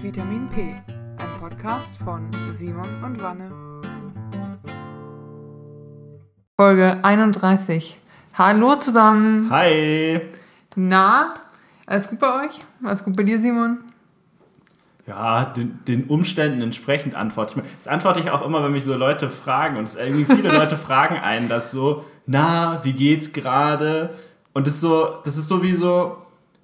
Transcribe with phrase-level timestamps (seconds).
[0.00, 3.50] Vitamin P, ein Podcast von Simon und Wanne.
[6.56, 7.98] Folge 31.
[8.34, 9.50] Hallo zusammen.
[9.50, 10.20] Hi.
[10.76, 11.34] Na,
[11.84, 12.60] alles gut bei euch?
[12.84, 13.78] Alles gut bei dir, Simon?
[15.08, 17.64] Ja, den, den Umständen entsprechend antworte ich.
[17.78, 19.76] Das antworte ich auch immer, wenn mich so Leute fragen.
[19.78, 24.14] Und es irgendwie viele Leute fragen einen das so, na, wie geht's gerade?
[24.52, 26.18] Und das ist so, das ist so wie so,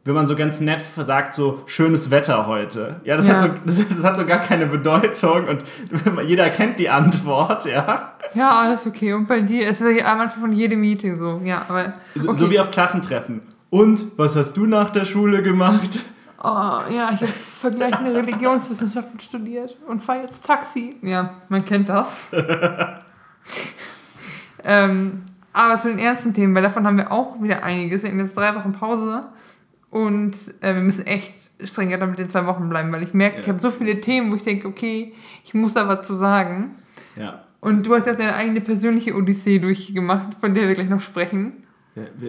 [0.04, 3.00] wenn man so ganz nett sagt, so schönes Wetter heute.
[3.04, 3.34] Ja, das, ja.
[3.34, 5.64] Hat, so, das, das, hat so gar keine Bedeutung und
[6.26, 8.12] jeder kennt die Antwort, ja.
[8.34, 9.14] Ja, alles okay.
[9.14, 11.80] Und bei dir ist es am Anfang von jedem Meeting so, ja, aber.
[11.80, 11.92] Okay.
[12.16, 13.40] So, so, wie auf Klassentreffen.
[13.70, 16.00] Und was hast du nach der Schule gemacht?
[16.42, 20.96] Oh, ja, ich habe vergleichende Religionswissenschaften studiert und fahre jetzt Taxi.
[21.00, 22.28] Ja, man kennt das.
[24.64, 25.22] ähm,
[25.54, 28.02] aber zu den ernsten Themen, weil davon haben wir auch wieder einiges.
[28.02, 29.22] Wir haben jetzt drei Wochen Pause.
[29.94, 33.42] Und äh, wir müssen echt strenger damit in zwei Wochen bleiben, weil ich merke, ja.
[33.42, 35.12] ich habe so viele Themen, wo ich denke, okay,
[35.44, 36.72] ich muss da was zu sagen.
[37.14, 37.44] Ja.
[37.60, 41.62] Und du hast ja deine eigene persönliche Odyssee durchgemacht, von der wir gleich noch sprechen.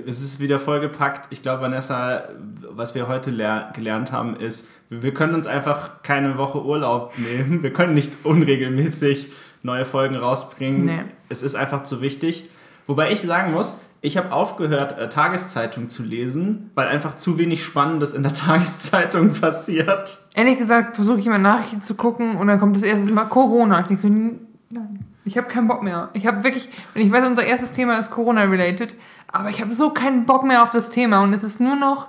[0.06, 1.26] Es ist wieder vollgepackt.
[1.32, 2.30] Ich glaube, Vanessa,
[2.70, 7.64] was wir heute gelernt haben, ist, wir können uns einfach keine Woche Urlaub nehmen.
[7.64, 9.32] Wir können nicht unregelmäßig
[9.64, 10.86] neue Folgen rausbringen.
[10.86, 11.00] Nee.
[11.30, 12.48] Es ist einfach zu wichtig.
[12.86, 17.64] Wobei ich sagen muss, ich habe aufgehört, äh, Tageszeitung zu lesen, weil einfach zu wenig
[17.64, 20.20] Spannendes in der Tageszeitung passiert.
[20.36, 23.82] Ehrlich gesagt versuche ich immer Nachrichten zu gucken und dann kommt das erste Mal Corona.
[23.82, 26.10] Ich denke so, nein, ich habe keinen Bock mehr.
[26.14, 28.96] Ich habe wirklich, und ich weiß, unser erstes Thema ist Corona-related,
[29.28, 32.08] aber ich habe so keinen Bock mehr auf das Thema und es ist nur noch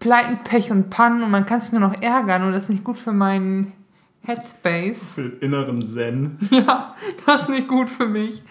[0.00, 2.84] Pleiten, Pech und Pannen und man kann sich nur noch ärgern und das ist nicht
[2.84, 3.72] gut für meinen
[4.22, 4.98] Headspace.
[5.14, 6.38] Für den inneren Zen.
[6.50, 6.94] Ja,
[7.26, 8.42] das ist nicht gut für mich.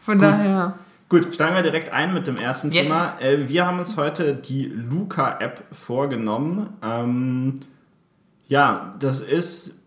[0.00, 0.26] Von gut.
[0.26, 0.74] daher.
[1.08, 2.82] Gut, steigen wir direkt ein mit dem ersten yes.
[2.82, 3.16] Thema.
[3.20, 6.70] Äh, wir haben uns heute die Luca-App vorgenommen.
[6.82, 7.60] Ähm,
[8.48, 9.82] ja, das ist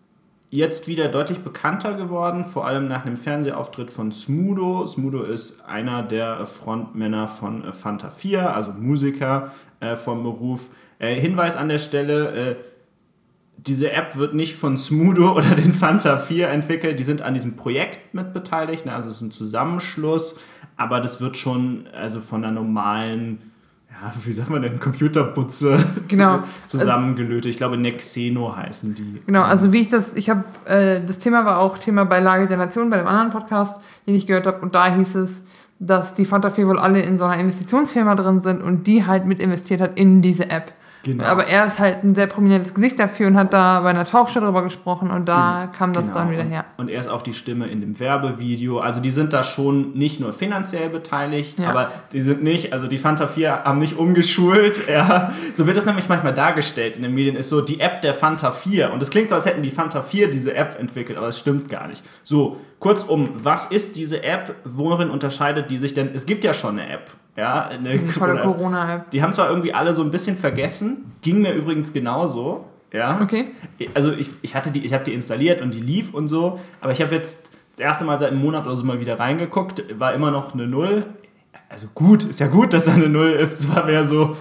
[0.50, 4.88] jetzt wieder deutlich bekannter geworden, vor allem nach einem Fernsehauftritt von Smudo.
[4.88, 9.52] Smudo ist einer der Frontmänner von Fanta 4, also Musiker
[9.82, 10.70] äh, vom Beruf.
[11.00, 12.56] Äh, Hinweis an der Stelle, äh,
[13.58, 17.58] diese App wird nicht von Smudo oder den Fanta 4 entwickelt, die sind an diesem
[17.58, 18.96] Projekt mit beteiligt, ne?
[18.96, 20.40] also es ist ein Zusammenschluss
[20.80, 23.52] aber das wird schon also von einer normalen
[23.90, 26.40] ja, wie sagt man denn, Computerbutze genau.
[26.68, 27.52] zusammengelötet.
[27.52, 29.22] Ich glaube, Nexeno heißen die.
[29.26, 32.48] Genau, also wie ich das, ich habe, äh, das Thema war auch Thema bei Lage
[32.48, 35.44] der Nation, bei dem anderen Podcast, den ich gehört habe, und da hieß es,
[35.80, 39.26] dass die Fanta 4 wohl alle in so einer Investitionsfirma drin sind und die halt
[39.26, 40.74] mit investiert hat in diese App.
[41.04, 41.24] Genau.
[41.24, 44.42] Aber er ist halt ein sehr prominentes Gesicht dafür und hat da bei einer Talkshow
[44.42, 45.78] drüber gesprochen und da genau.
[45.78, 46.16] kam das genau.
[46.16, 46.66] dann wieder her.
[46.78, 48.80] Und er ist auch die Stimme in dem Werbevideo.
[48.80, 51.70] Also die sind da schon nicht nur finanziell beteiligt, ja.
[51.70, 54.82] aber die sind nicht, also die Fanta 4 haben nicht umgeschult.
[54.90, 55.34] Ja.
[55.54, 58.52] So wird das nämlich manchmal dargestellt in den Medien, ist so die App der Fanta
[58.52, 58.92] 4.
[58.92, 61.70] Und es klingt so, als hätten die Fanta 4 diese App entwickelt, aber es stimmt
[61.70, 62.04] gar nicht.
[62.24, 64.56] So, kurzum, was ist diese App?
[64.64, 66.10] Worin unterscheidet die sich denn?
[66.14, 67.12] Es gibt ja schon eine App.
[67.40, 69.12] Ja, eine tolle Corona-App.
[69.12, 72.66] Die haben zwar irgendwie alle so ein bisschen vergessen, ging mir übrigens genauso.
[72.92, 73.20] Ja.
[73.22, 73.46] Okay.
[73.94, 76.92] Also ich, ich hatte die, ich habe die installiert und die lief und so, aber
[76.92, 80.14] ich habe jetzt das erste Mal seit einem Monat oder so mal wieder reingeguckt, war
[80.14, 81.06] immer noch eine Null.
[81.70, 83.62] Also gut, ist ja gut, dass da eine Null ist.
[83.62, 84.36] Es war mehr so,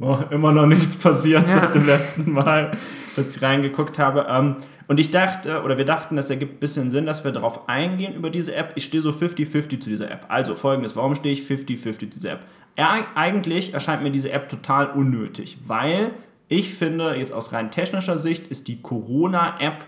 [0.00, 1.60] oh, immer noch nichts passiert ja.
[1.60, 2.72] seit dem letzten Mal,
[3.16, 4.26] ich reingeguckt habe.
[4.28, 4.56] Ähm,
[4.88, 8.14] und ich dachte, oder wir dachten, das ergibt ein bisschen Sinn, dass wir darauf eingehen
[8.14, 8.72] über diese App.
[8.76, 10.26] Ich stehe so 50-50 zu dieser App.
[10.28, 12.46] Also folgendes, warum stehe ich 50-50 zu dieser App?
[13.14, 16.12] Eigentlich erscheint mir diese App total unnötig, weil
[16.48, 19.84] ich finde, jetzt aus rein technischer Sicht ist die Corona-App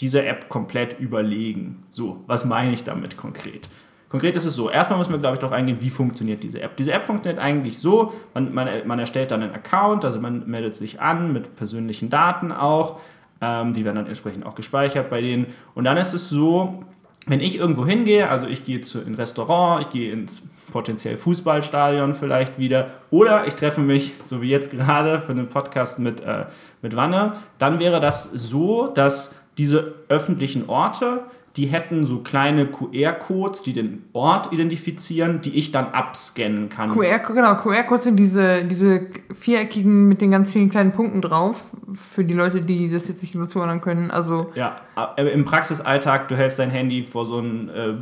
[0.00, 1.84] dieser App komplett überlegen.
[1.90, 3.68] So, was meine ich damit konkret?
[4.08, 6.76] Konkret ist es so, erstmal müssen wir, glaube ich, darauf eingehen, wie funktioniert diese App.
[6.76, 10.76] Diese App funktioniert eigentlich so, man, man, man erstellt dann einen Account, also man meldet
[10.76, 13.00] sich an mit persönlichen Daten auch
[13.40, 15.46] ähm, die werden dann entsprechend auch gespeichert bei denen.
[15.74, 16.84] Und dann ist es so,
[17.26, 20.42] wenn ich irgendwo hingehe, also ich gehe zu ein Restaurant, ich gehe ins
[20.72, 25.98] potenziell Fußballstadion vielleicht wieder oder ich treffe mich, so wie jetzt gerade, für einen Podcast
[25.98, 26.46] mit, äh,
[26.82, 31.22] mit Wanne, dann wäre das so, dass diese öffentlichen Orte
[31.58, 36.92] die hätten so kleine QR-Codes, die den Ort identifizieren, die ich dann abscannen kann.
[36.92, 42.22] QR, genau, QR-Codes sind diese, diese viereckigen mit den ganz vielen kleinen Punkten drauf, für
[42.22, 44.12] die Leute, die das jetzt nicht nur zuordnen können.
[44.12, 44.80] Also ja,
[45.16, 47.94] im Praxisalltag, du hältst dein Handy vor so ein äh,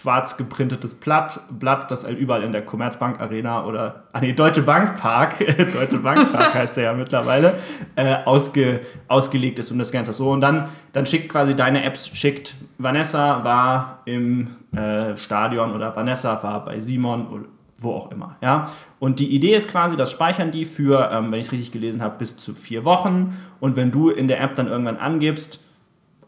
[0.00, 4.62] schwarz geprintetes Blatt, Blatt, das halt überall in der Commerzbank Arena oder, ah nee, Deutsche
[4.62, 5.38] Bank Park,
[5.74, 7.54] Deutsche Bank Park heißt der ja mittlerweile,
[7.96, 10.30] äh, ausge, ausgelegt ist und das Ganze so.
[10.30, 16.42] Und dann, dann schickt quasi deine Apps, schickt Vanessa war im äh, Stadion oder Vanessa
[16.42, 17.46] war bei Simon
[17.82, 18.36] wo auch immer.
[18.40, 18.70] Ja?
[18.98, 22.02] Und die Idee ist quasi, das speichern die für, ähm, wenn ich es richtig gelesen
[22.02, 23.36] habe, bis zu vier Wochen.
[23.58, 25.60] Und wenn du in der App dann irgendwann angibst,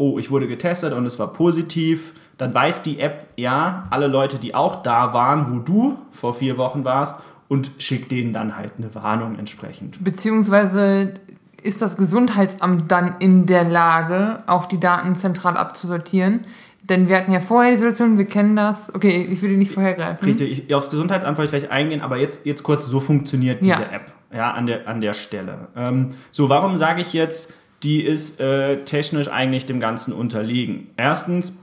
[0.03, 4.39] oh, ich wurde getestet und es war positiv, dann weiß die App, ja, alle Leute,
[4.39, 7.15] die auch da waren, wo du vor vier Wochen warst,
[7.47, 10.03] und schickt denen dann halt eine Warnung entsprechend.
[10.03, 11.15] Beziehungsweise
[11.63, 16.47] ist das Gesundheitsamt dann in der Lage, auch die Daten zentral abzusortieren.
[16.83, 18.93] Denn wir hatten ja vorher die Situation, wir kennen das.
[18.95, 20.27] Okay, ich will die nicht vorhergreifen.
[20.27, 23.73] Richtig, ich, aufs Gesundheitsamt wollte ich gleich eingehen, aber jetzt, jetzt kurz, so funktioniert diese
[23.73, 23.93] Ja.
[23.93, 25.69] App ja, an, der, an der Stelle.
[25.77, 27.53] Ähm, so, warum sage ich jetzt,
[27.83, 30.89] die ist äh, technisch eigentlich dem Ganzen unterlegen?
[30.97, 31.59] Erstens,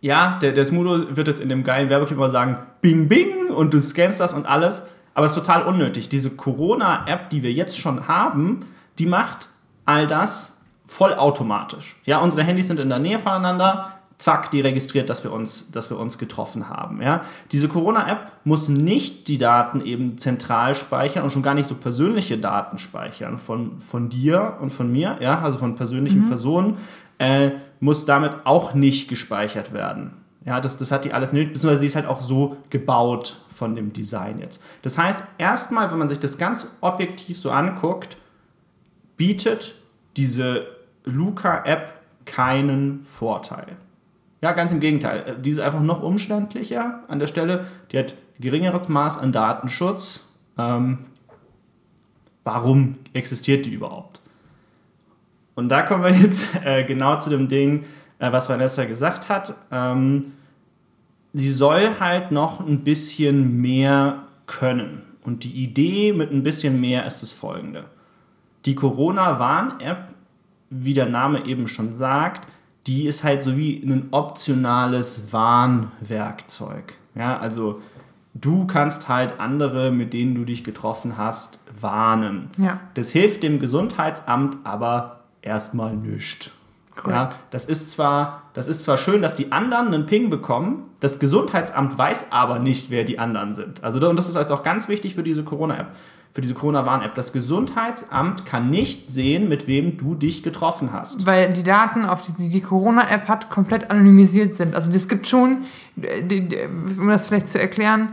[0.00, 3.74] ja, der, der Smudo wird jetzt in dem geilen Werbeclip mal sagen, bing, bing, und
[3.74, 6.08] du scannst das und alles, aber es ist total unnötig.
[6.08, 8.60] Diese Corona-App, die wir jetzt schon haben,
[8.98, 9.50] die macht
[9.84, 11.96] all das vollautomatisch.
[12.04, 15.90] Ja, unsere Handys sind in der Nähe voneinander, zack, die registriert, dass wir uns, dass
[15.90, 17.00] wir uns getroffen haben.
[17.00, 17.22] Ja?
[17.52, 22.36] Diese Corona-App muss nicht die Daten eben zentral speichern und schon gar nicht so persönliche
[22.36, 26.78] Daten speichern von, von dir und von mir, ja, also von persönlichen Personen,
[27.18, 30.12] äh, muss damit auch nicht gespeichert werden.
[30.44, 33.76] Ja, das, das hat die alles nötig, beziehungsweise die ist halt auch so gebaut von
[33.76, 34.62] dem Design jetzt.
[34.82, 38.16] Das heißt, erstmal, wenn man sich das ganz objektiv so anguckt,
[39.16, 39.76] bietet
[40.16, 40.66] diese
[41.04, 41.92] Luca-App
[42.24, 43.76] keinen Vorteil.
[44.40, 45.24] Ja, ganz im Gegenteil.
[45.26, 47.66] Äh, Die ist einfach noch umständlicher an der Stelle.
[47.92, 50.32] Die hat geringeres Maß an Datenschutz.
[50.56, 50.98] Ähm,
[52.44, 54.20] warum existiert die überhaupt?
[55.54, 57.84] Und da kommen wir jetzt äh, genau zu dem Ding,
[58.18, 59.54] äh, was Vanessa gesagt hat.
[59.70, 60.32] Ähm,
[61.32, 65.02] sie soll halt noch ein bisschen mehr können.
[65.24, 67.84] Und die Idee mit ein bisschen mehr ist das folgende.
[68.64, 70.12] Die Corona-Warn-App,
[70.70, 72.46] wie der Name eben schon sagt,
[72.88, 76.94] die ist halt so wie ein optionales Warnwerkzeug.
[77.14, 77.80] Ja, also
[78.34, 82.50] du kannst halt andere, mit denen du dich getroffen hast, warnen.
[82.56, 82.80] Ja.
[82.94, 86.50] Das hilft dem Gesundheitsamt aber erstmal nicht.
[87.06, 91.20] Ja, das ist zwar, das ist zwar schön, dass die anderen einen Ping bekommen, das
[91.20, 93.84] Gesundheitsamt weiß aber nicht, wer die anderen sind.
[93.84, 95.94] Also und das ist halt auch ganz wichtig für diese Corona-App,
[96.32, 97.14] für diese Corona-Warn-App.
[97.14, 101.26] Das Gesundheitsamt kann nicht sehen, mit wem du dich getroffen hast.
[101.26, 104.74] Weil die Daten, auf die die, Corona-App hat, komplett anonymisiert sind.
[104.74, 105.64] Also es gibt schon,
[106.00, 108.10] äh, um das vielleicht zu erklären,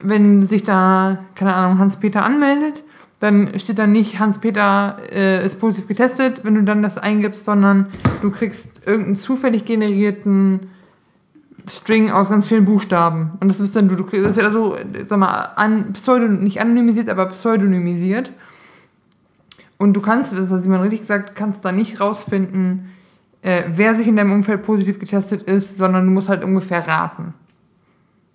[0.00, 2.82] wenn sich da, keine Ahnung, Hans-Peter anmeldet,
[3.20, 7.86] dann steht da nicht, Hans-Peter äh, ist positiv getestet, wenn du dann das eingibst, sondern
[8.20, 10.70] du kriegst irgendeinen zufällig generierten
[11.68, 13.32] String aus ganz vielen Buchstaben.
[13.40, 14.76] Und das ist dann du, du kriegst, das ist also,
[15.06, 18.32] sag mal, an, pseudo, nicht anonymisiert, aber pseudonymisiert.
[19.78, 22.90] Und du kannst, das hat Simon richtig gesagt, kannst da nicht rausfinden,
[23.42, 27.34] äh, wer sich in deinem Umfeld positiv getestet ist, sondern du musst halt ungefähr raten.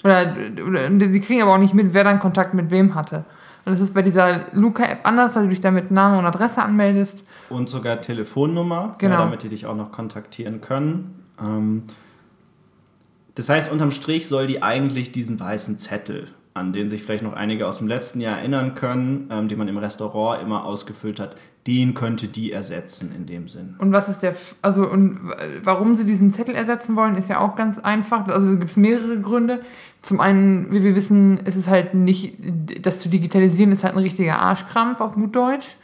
[0.04, 0.36] Oder,
[0.68, 3.26] oder die kriegen aber auch nicht mit, wer dann Kontakt mit wem hatte.
[3.66, 6.62] Und das ist bei dieser Luca-App anders, weil du dich da mit Name und Adresse
[6.64, 7.26] anmeldest.
[7.50, 9.16] Und sogar Telefonnummer, Genau.
[9.16, 11.24] ja, damit die dich auch noch kontaktieren können.
[11.42, 11.84] Ähm,
[13.38, 16.26] das heißt, unterm Strich soll die eigentlich diesen weißen Zettel,
[16.56, 19.68] an den sich vielleicht noch einige aus dem letzten Jahr erinnern können, ähm, den man
[19.68, 21.36] im Restaurant immer ausgefüllt hat,
[21.68, 23.76] den könnte die ersetzen in dem Sinn.
[23.78, 25.20] Und was ist der, F also und
[25.64, 28.28] warum sie diesen Zettel ersetzen wollen, ist ja auch ganz einfach.
[28.28, 29.62] Also gibt es mehrere Gründe.
[30.02, 32.40] Zum einen, wie wir wissen, ist es halt nicht,
[32.82, 35.78] das zu digitalisieren ist halt ein richtiger Arschkrampf auf gut Deutsch.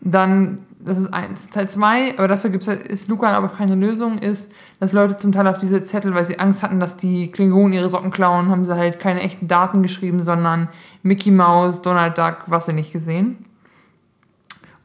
[0.00, 1.50] Dann, das ist eins.
[1.50, 4.48] Teil zwei, aber dafür gibt's, ist Luca aber keine Lösung, ist,
[4.84, 7.88] dass Leute zum Teil auf diese Zettel, weil sie Angst hatten, dass die Klingonen ihre
[7.88, 10.68] Socken klauen, haben sie halt keine echten Daten geschrieben, sondern
[11.02, 13.46] Mickey Mouse, Donald Duck, was sie nicht gesehen.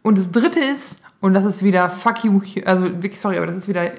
[0.01, 3.57] Und das dritte ist, und das ist wieder fuck you, also wirklich sorry, aber das
[3.57, 3.91] ist wieder,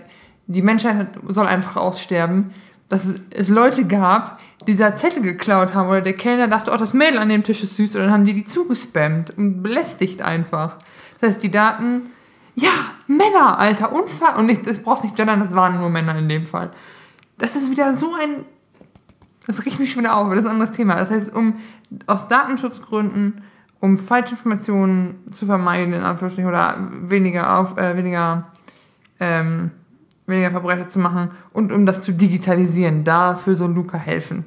[0.46, 2.54] die Menschheit soll einfach aussterben,
[2.88, 6.94] dass es, Leute gab, die dieser Zettel geklaut haben oder der Kellner dachte, oh, das
[6.94, 10.78] Mädel an dem Tisch ist süß und dann haben die die zugespammt und belästigt einfach.
[11.20, 12.04] Das heißt, die Daten,
[12.54, 12.70] ja,
[13.06, 16.46] Männer, Alter, Unfall, und nicht, das brauchst nicht gendern, das waren nur Männer in dem
[16.46, 16.70] Fall.
[17.38, 18.44] Das ist wieder so ein,
[19.46, 20.96] das riecht mich schon wieder auf, aber das ist ein anderes Thema.
[20.96, 21.54] Das heißt, um
[22.06, 23.42] aus Datenschutzgründen,
[23.80, 28.48] um Falschinformationen zu vermeiden, in Anführungsstrichen, oder weniger auf, äh, weniger,
[29.18, 29.70] ähm,
[30.26, 34.44] weniger verbreitet zu machen und um das zu digitalisieren, dafür soll Luca helfen.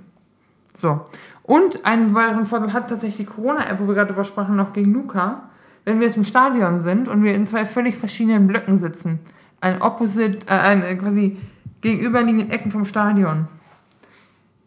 [0.75, 1.05] So.
[1.41, 4.93] Und einen weiteren Vorteil hat tatsächlich die Corona-App, wo wir gerade drüber sprachen, noch gegen
[4.93, 5.49] Luca.
[5.85, 9.19] Wenn wir jetzt im Stadion sind und wir in zwei völlig verschiedenen Blöcken sitzen,
[9.61, 11.37] ein Opposite, äh, ein, äh, quasi
[11.81, 13.47] gegenüberliegenden Ecken vom Stadion,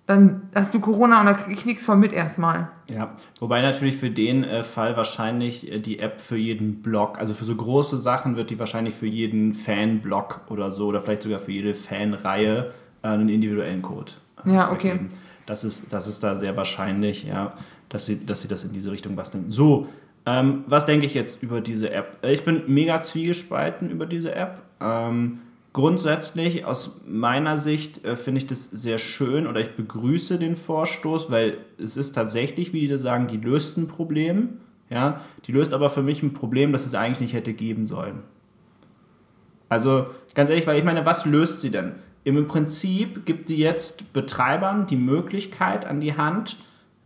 [0.07, 2.69] dann hast du Corona und da krieg ich nichts von mit erstmal.
[2.89, 7.35] Ja, wobei natürlich für den äh, Fall wahrscheinlich äh, die App für jeden Blog, also
[7.35, 11.41] für so große Sachen wird die wahrscheinlich für jeden Fan-Blog oder so oder vielleicht sogar
[11.41, 14.13] für jede Fanreihe äh, einen individuellen Code
[14.45, 14.91] äh, Ja, okay.
[14.91, 15.11] vergeben.
[15.47, 17.55] das ist, das ist da sehr wahrscheinlich, ja,
[17.89, 19.47] dass sie, dass sie das in diese Richtung basteln.
[19.51, 19.89] So,
[20.27, 22.19] ähm, was denke ich jetzt über diese App?
[22.23, 24.61] Ich bin mega zwiegespalten über diese App.
[24.81, 25.39] Ähm,
[25.73, 31.31] grundsätzlich, aus meiner Sicht, äh, finde ich das sehr schön oder ich begrüße den Vorstoß,
[31.31, 34.59] weil es ist tatsächlich, wie die das sagen, die löst ein Problem.
[34.91, 38.23] Ja, die löst aber für mich ein Problem, das es eigentlich nicht hätte geben sollen.
[39.69, 41.93] Also ganz ehrlich, weil ich meine, was löst sie denn?
[42.25, 46.57] Im Prinzip gibt sie jetzt Betreibern die Möglichkeit an die Hand,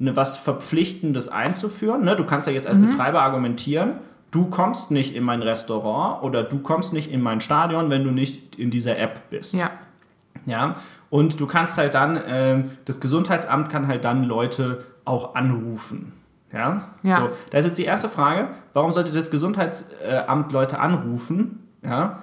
[0.00, 2.04] eine, was Verpflichtendes einzuführen.
[2.04, 2.16] Ne?
[2.16, 2.90] Du kannst ja jetzt als mhm.
[2.90, 3.94] Betreiber argumentieren,
[4.30, 8.10] du kommst nicht in mein Restaurant oder du kommst nicht in mein Stadion, wenn du
[8.10, 9.54] nicht in dieser App bist.
[9.54, 9.70] Ja.
[10.46, 10.76] Ja.
[11.10, 16.12] Und du kannst halt dann, äh, das Gesundheitsamt kann halt dann Leute auch anrufen.
[16.52, 16.88] Ja.
[17.02, 17.20] ja.
[17.20, 21.68] So, da ist jetzt die erste Frage: Warum sollte das Gesundheitsamt Leute anrufen?
[21.84, 22.22] Ja.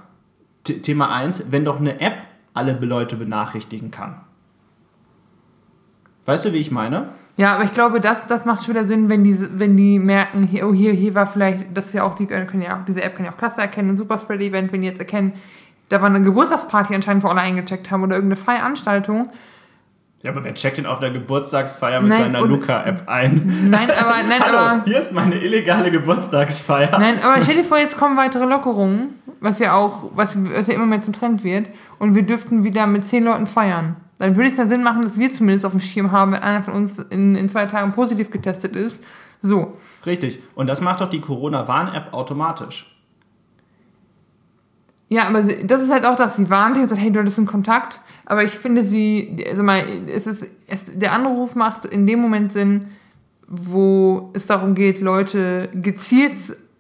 [0.64, 4.22] Thema 1, wenn doch eine App alle Leute benachrichtigen kann.
[6.26, 7.10] Weißt du, wie ich meine?
[7.38, 10.44] Ja, aber ich glaube, das, das macht schon wieder Sinn, wenn die, wenn die merken,
[10.44, 13.04] hier, oh, hier, hier war vielleicht, das ist ja auch, die können ja auch, diese
[13.04, 15.34] App kann ja auch Klasse erkennen, ein Superspread-Event, wenn die jetzt erkennen,
[15.90, 19.30] da war eine Geburtstagsparty anscheinend, wo alle eingecheckt haben oder irgendeine Veranstaltung.
[20.24, 23.70] Ja, aber wer checkt denn auf der Geburtstagsfeier mit nein, seiner Luca-App ein?
[23.70, 24.84] Nein, aber, nein, Hallo, aber.
[24.86, 26.98] Hier ist meine illegale Geburtstagsfeier.
[26.98, 29.10] Nein, aber stell dir vor, jetzt kommen weitere Lockerungen,
[29.42, 31.68] was ja auch, was, was ja immer mehr zum Trend wird,
[32.00, 35.18] und wir dürften wieder mit zehn Leuten feiern dann würde es ja Sinn machen, dass
[35.18, 38.32] wir zumindest auf dem Schirm haben, wenn einer von uns in, in zwei Tagen positiv
[38.32, 39.04] getestet ist.
[39.42, 39.78] So.
[40.06, 40.40] Richtig.
[40.56, 42.94] Und das macht doch die Corona-Warn-App automatisch.
[45.10, 46.36] Ja, aber das ist halt auch das.
[46.36, 48.02] Sie warnt dich und sagt, hey, du hattest einen Kontakt.
[48.26, 52.52] Aber ich finde sie, also mal, es ist, es, der Anruf macht in dem Moment
[52.52, 52.88] Sinn,
[53.48, 56.36] wo es darum geht, Leute gezielt,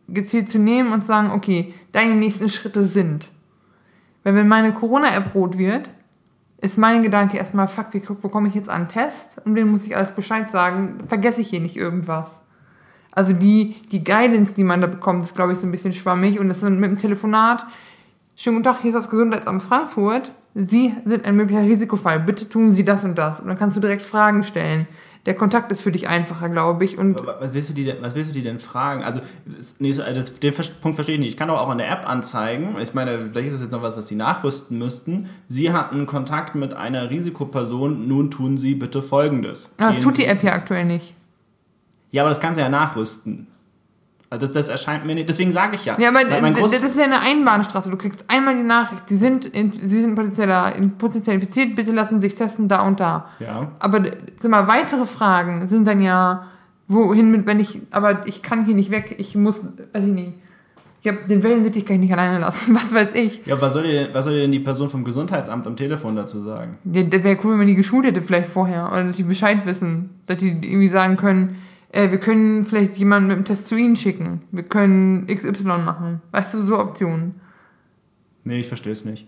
[0.09, 3.29] gezielt zu nehmen und zu sagen, okay, deine nächsten Schritte sind.
[4.23, 5.89] Weil wenn meine Corona-App rot wird,
[6.59, 9.41] ist mein Gedanke erstmal, fuck, wie, wo komme ich jetzt an Test?
[9.45, 10.99] Und wem muss ich alles Bescheid sagen?
[11.07, 12.39] Vergesse ich hier nicht irgendwas?
[13.11, 16.39] Also die, die Guidance, die man da bekommt, ist, glaube ich, so ein bisschen schwammig.
[16.39, 17.65] Und das ist mit dem Telefonat.
[18.35, 20.31] Schönen guten Tag, hier ist das Gesundheitsamt Frankfurt.
[20.53, 22.19] Sie sind ein möglicher Risikofall.
[22.19, 23.39] Bitte tun Sie das und das.
[23.39, 24.87] Und dann kannst du direkt Fragen stellen
[25.27, 26.97] der Kontakt ist für dich einfacher, glaube ich.
[26.97, 29.03] Und was willst du die denn, was willst du die denn fragen?
[29.03, 29.19] Also,
[29.77, 31.29] nee, also den Punkt verstehe ich nicht.
[31.31, 32.77] Ich kann doch auch an der App anzeigen.
[32.81, 35.29] Ich meine, vielleicht ist das jetzt noch was, was sie nachrüsten müssten.
[35.49, 39.75] Sie hatten Kontakt mit einer Risikoperson, nun tun Sie bitte Folgendes.
[39.77, 41.13] Aber das tut sie die App ja aktuell nicht.
[42.11, 43.47] Ja, aber das kann sie ja nachrüsten.
[44.29, 45.29] Also das, das erscheint mir nicht.
[45.29, 45.97] Deswegen sage ich ja.
[45.97, 46.19] Ja, aber
[46.51, 47.89] das ist ja eine Einbahnstraße.
[47.89, 52.19] Du kriegst einmal die Nachricht, sie sind, in, sie sind potenzieller, potenziell infiziert, bitte lassen
[52.19, 53.27] Sie sich testen da und da.
[53.39, 53.71] Ja.
[53.79, 54.03] Aber
[54.41, 56.45] sag mal, weitere Fragen sind dann ja,
[56.89, 59.61] wohin mit, wenn ich, aber ich kann hier nicht weg, ich muss,
[59.93, 60.33] weiß ich nicht.
[61.01, 63.45] Ich habe den Wellensittich kann ich nicht alleine lassen, was weiß ich.
[63.45, 66.43] Ja, was soll, dir, was soll dir denn die Person vom Gesundheitsamt am Telefon dazu
[66.43, 66.71] sagen?
[66.83, 68.91] Ja, das wäre cool, wenn man die geschult hätte vielleicht vorher.
[68.91, 70.09] Oder dass die Bescheid wissen.
[70.25, 71.55] Dass die irgendwie sagen können,
[71.91, 74.41] äh, wir können vielleicht jemanden mit dem Test zu Ihnen schicken.
[74.51, 76.21] Wir können XY machen.
[76.31, 77.35] Weißt du, so Optionen.
[78.43, 79.27] Nee, ich verstehe es nicht.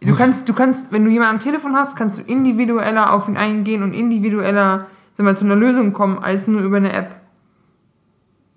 [0.00, 3.36] Du kannst, du kannst, wenn du jemanden am Telefon hast, kannst du individueller auf ihn
[3.36, 7.16] eingehen und individueller sag mal, zu einer Lösung kommen, als nur über eine App.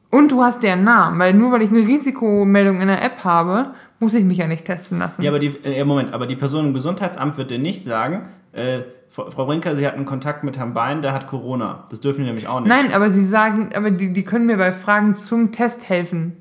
[0.10, 3.74] Und du hast deren Namen, weil nur weil ich eine Risikomeldung in der App habe,
[4.00, 5.22] muss ich mich ja nicht testen lassen.
[5.22, 8.82] Ja, aber die, äh, Moment, aber die Person im Gesundheitsamt wird dir nicht sagen, äh,
[9.16, 11.86] Frau Brinker, Sie hatten Kontakt mit Herrn Bein, der hat Corona.
[11.90, 12.68] Das dürfen die nämlich auch nicht.
[12.68, 16.34] Nein, aber Sie sagen, aber die, die können mir bei Fragen zum Test helfen.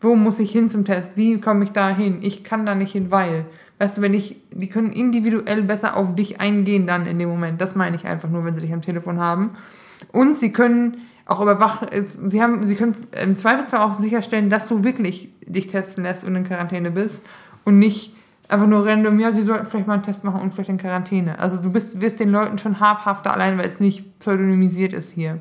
[0.00, 1.16] Wo muss ich hin zum Test?
[1.16, 2.18] Wie komme ich da hin?
[2.22, 3.46] Ich kann da nicht hin, weil.
[3.78, 7.60] Weißt du, wenn ich, die können individuell besser auf dich eingehen dann in dem Moment.
[7.60, 9.50] Das meine ich einfach nur, wenn sie dich am Telefon haben.
[10.12, 14.82] Und sie können auch überwachen, sie haben, sie können im Zweifelsfall auch sicherstellen, dass du
[14.82, 17.22] wirklich dich testen lässt und in Quarantäne bist
[17.64, 18.14] und nicht
[18.48, 21.38] einfach nur random, ja, sie sollten vielleicht mal einen Test machen und vielleicht in Quarantäne.
[21.38, 25.40] Also du bist, wirst den Leuten schon habhafter, allein weil es nicht pseudonymisiert ist hier.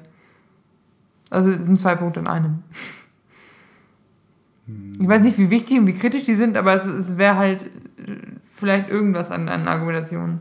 [1.30, 2.64] Also es sind zwei Punkte in einem.
[4.68, 4.98] Hm.
[5.00, 7.70] Ich weiß nicht, wie wichtig und wie kritisch die sind, aber es, es wäre halt
[8.50, 10.40] vielleicht irgendwas an, an Argumentationen.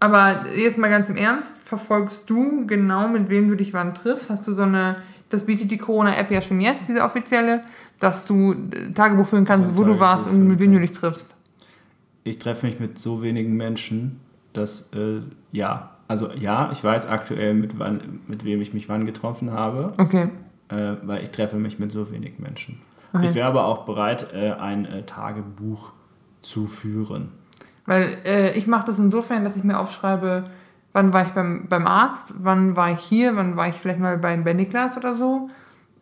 [0.00, 4.28] Aber jetzt mal ganz im Ernst, verfolgst du genau, mit wem du dich wann triffst?
[4.28, 4.96] Hast du so eine,
[5.28, 7.64] das bietet die Corona-App ja schon jetzt, diese offizielle,
[8.00, 10.92] dass du äh, Tagebuch führen kannst, wo Tagebuch du warst und mit wem du dich
[10.92, 11.26] triffst.
[12.24, 14.20] Ich treffe mich mit so wenigen Menschen,
[14.52, 15.20] dass, äh,
[15.52, 19.92] ja, also ja, ich weiß aktuell, mit, wann, mit wem ich mich wann getroffen habe.
[19.98, 20.28] Okay.
[20.68, 22.80] Äh, weil ich treffe mich mit so wenig Menschen.
[23.12, 23.26] Okay.
[23.26, 25.92] Ich wäre aber auch bereit, äh, ein äh, Tagebuch
[26.40, 27.28] zu führen.
[27.86, 30.44] Weil äh, ich mache das insofern, dass ich mir aufschreibe,
[30.94, 34.16] wann war ich beim, beim Arzt, wann war ich hier, wann war ich vielleicht mal
[34.16, 35.50] beim Niklas oder so,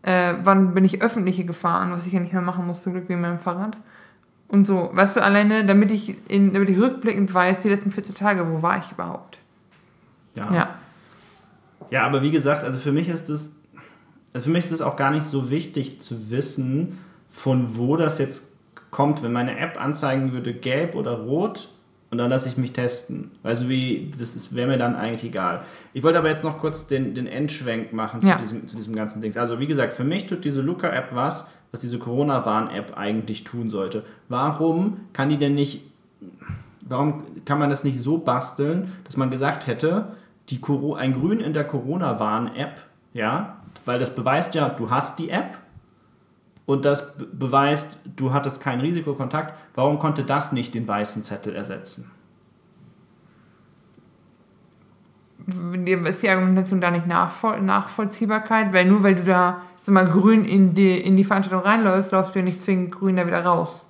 [0.02, 3.08] äh, wann bin ich öffentliche gefahren, was ich ja nicht mehr machen muss, zum Glück
[3.08, 3.76] wie meinem Fahrrad.
[4.48, 8.14] Und so, weißt du, alleine, damit ich, in, damit ich rückblickend weiß, die letzten 14
[8.14, 9.38] Tage, wo war ich überhaupt?
[10.34, 10.52] Ja.
[10.52, 10.68] ja.
[11.90, 13.52] Ja, aber wie gesagt, also für mich ist das,
[14.34, 16.98] also für mich ist es auch gar nicht so wichtig zu wissen,
[17.30, 18.52] von wo das jetzt
[18.90, 19.22] kommt.
[19.22, 21.68] Wenn meine App anzeigen würde, gelb oder rot,
[22.12, 23.30] und dann lasse ich mich testen.
[23.42, 25.62] Also wie, das wäre mir dann eigentlich egal.
[25.94, 28.36] Ich wollte aber jetzt noch kurz den, den Endschwenk machen zu, ja.
[28.36, 29.34] diesem, zu diesem ganzen Ding.
[29.34, 34.04] Also wie gesagt, für mich tut diese Luca-App was, was diese Corona-Warn-App eigentlich tun sollte.
[34.28, 35.86] Warum kann die denn nicht,
[36.82, 40.08] warum kann man das nicht so basteln, dass man gesagt hätte,
[40.50, 40.60] die
[40.98, 42.82] ein Grün in der Corona-Warn-App,
[43.14, 45.60] ja, weil das beweist ja, du hast die App
[46.66, 49.58] und das beweist, du hattest keinen Risikokontakt.
[49.74, 52.10] Warum konnte das nicht den weißen Zettel ersetzen?
[56.06, 58.72] Ist die Argumentation da nicht Nachvoll Nachvollziehbarkeit?
[58.72, 62.34] Weil nur weil du da so mal grün in die, in die Veranstaltung reinläufst, läufst
[62.34, 63.84] du ja nicht zwingend grün da wieder raus.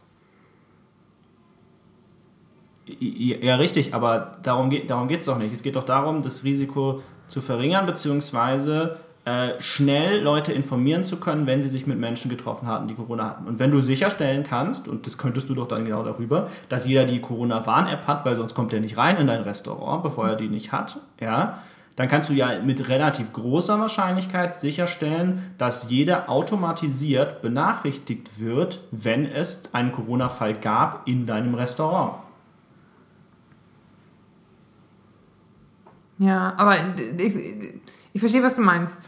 [2.98, 5.52] Ja, richtig, aber darum geht es darum doch nicht.
[5.52, 11.46] Es geht doch darum, das Risiko zu verringern, beziehungsweise äh, schnell Leute informieren zu können,
[11.46, 13.46] wenn sie sich mit Menschen getroffen hatten, die Corona hatten.
[13.46, 17.04] Und wenn du sicherstellen kannst, und das könntest du doch dann genau darüber, dass jeder
[17.04, 20.48] die Corona-Warn-App hat, weil sonst kommt er nicht rein in dein Restaurant, bevor er die
[20.48, 21.58] nicht hat, ja,
[21.94, 29.24] dann kannst du ja mit relativ großer Wahrscheinlichkeit sicherstellen, dass jeder automatisiert benachrichtigt wird, wenn
[29.24, 32.14] es einen Corona-Fall gab in deinem Restaurant.
[36.18, 36.74] Ja, aber
[37.18, 37.34] ich,
[38.12, 38.99] ich verstehe, was du meinst.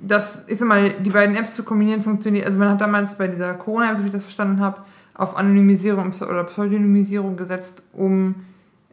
[0.00, 2.46] Das ist immer, die beiden Apps zu kombinieren funktioniert.
[2.46, 4.82] Also man hat damals bei dieser Corona-App, wie ich das verstanden habe,
[5.14, 8.34] auf Anonymisierung oder Pseudonymisierung gesetzt, um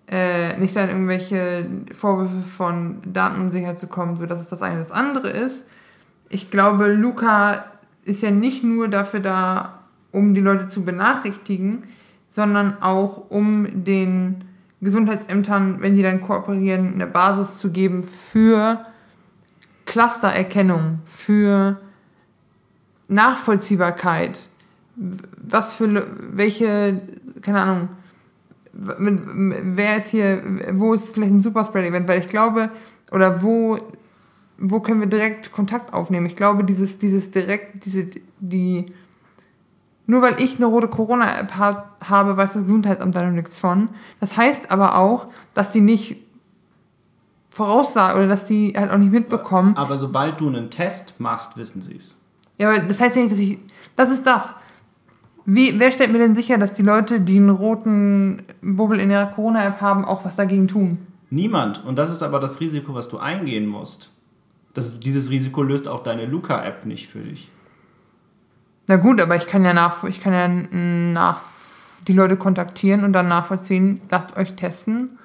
[0.08, 4.92] äh, nicht an irgendwelche Vorwürfe von Datenunsicherheit zu kommen, so dass es das eine das
[4.92, 5.66] andere ist.
[6.30, 7.66] Ich glaube, Luca
[8.06, 9.80] ist ja nicht nur dafür da,
[10.12, 11.84] um die Leute zu benachrichtigen,
[12.32, 14.44] sondern auch um den
[14.82, 18.86] Gesundheitsämtern, wenn die dann kooperieren, eine Basis zu geben für
[19.94, 21.80] Clustererkennung, für
[23.10, 24.50] Nachvollziehbarkeit,
[24.96, 27.00] was für welche,
[27.44, 27.90] keine Ahnung,
[28.74, 32.72] wer ist hier, wo ist vielleicht ein Superspread-Event, weil ich glaube,
[33.12, 33.78] oder wo,
[34.58, 36.26] wo können wir direkt Kontakt aufnehmen?
[36.26, 38.08] Ich glaube, dieses, dieses direkt, diese,
[38.40, 38.92] die,
[40.08, 43.90] nur weil ich eine rote Corona-App habe, weiß das Gesundheitsamt da noch nichts von.
[44.20, 46.23] Das heißt aber auch, dass die nicht
[47.54, 49.78] voraussagen oder dass die halt auch nicht mitbekommen.
[49.78, 52.20] Aber sobald du einen Test machst, wissen sie es.
[52.58, 53.60] Ja, aber das heißt ja nicht, dass ich.
[53.96, 54.56] Das ist das.
[55.46, 59.28] Wie, wer stellt mir denn sicher, dass die Leute, die einen roten Bubbel in ihrer
[59.28, 60.98] Corona-App haben, auch was dagegen tun?
[61.30, 61.84] Niemand.
[61.86, 64.12] Und das ist aber das Risiko, was du eingehen musst.
[64.74, 67.52] Das, dieses Risiko löst auch deine Luca-App nicht für dich.
[68.88, 71.42] Na gut, aber ich kann ja nach, ich kann ja nach
[72.08, 75.20] die Leute kontaktieren und dann nachvollziehen, lasst euch testen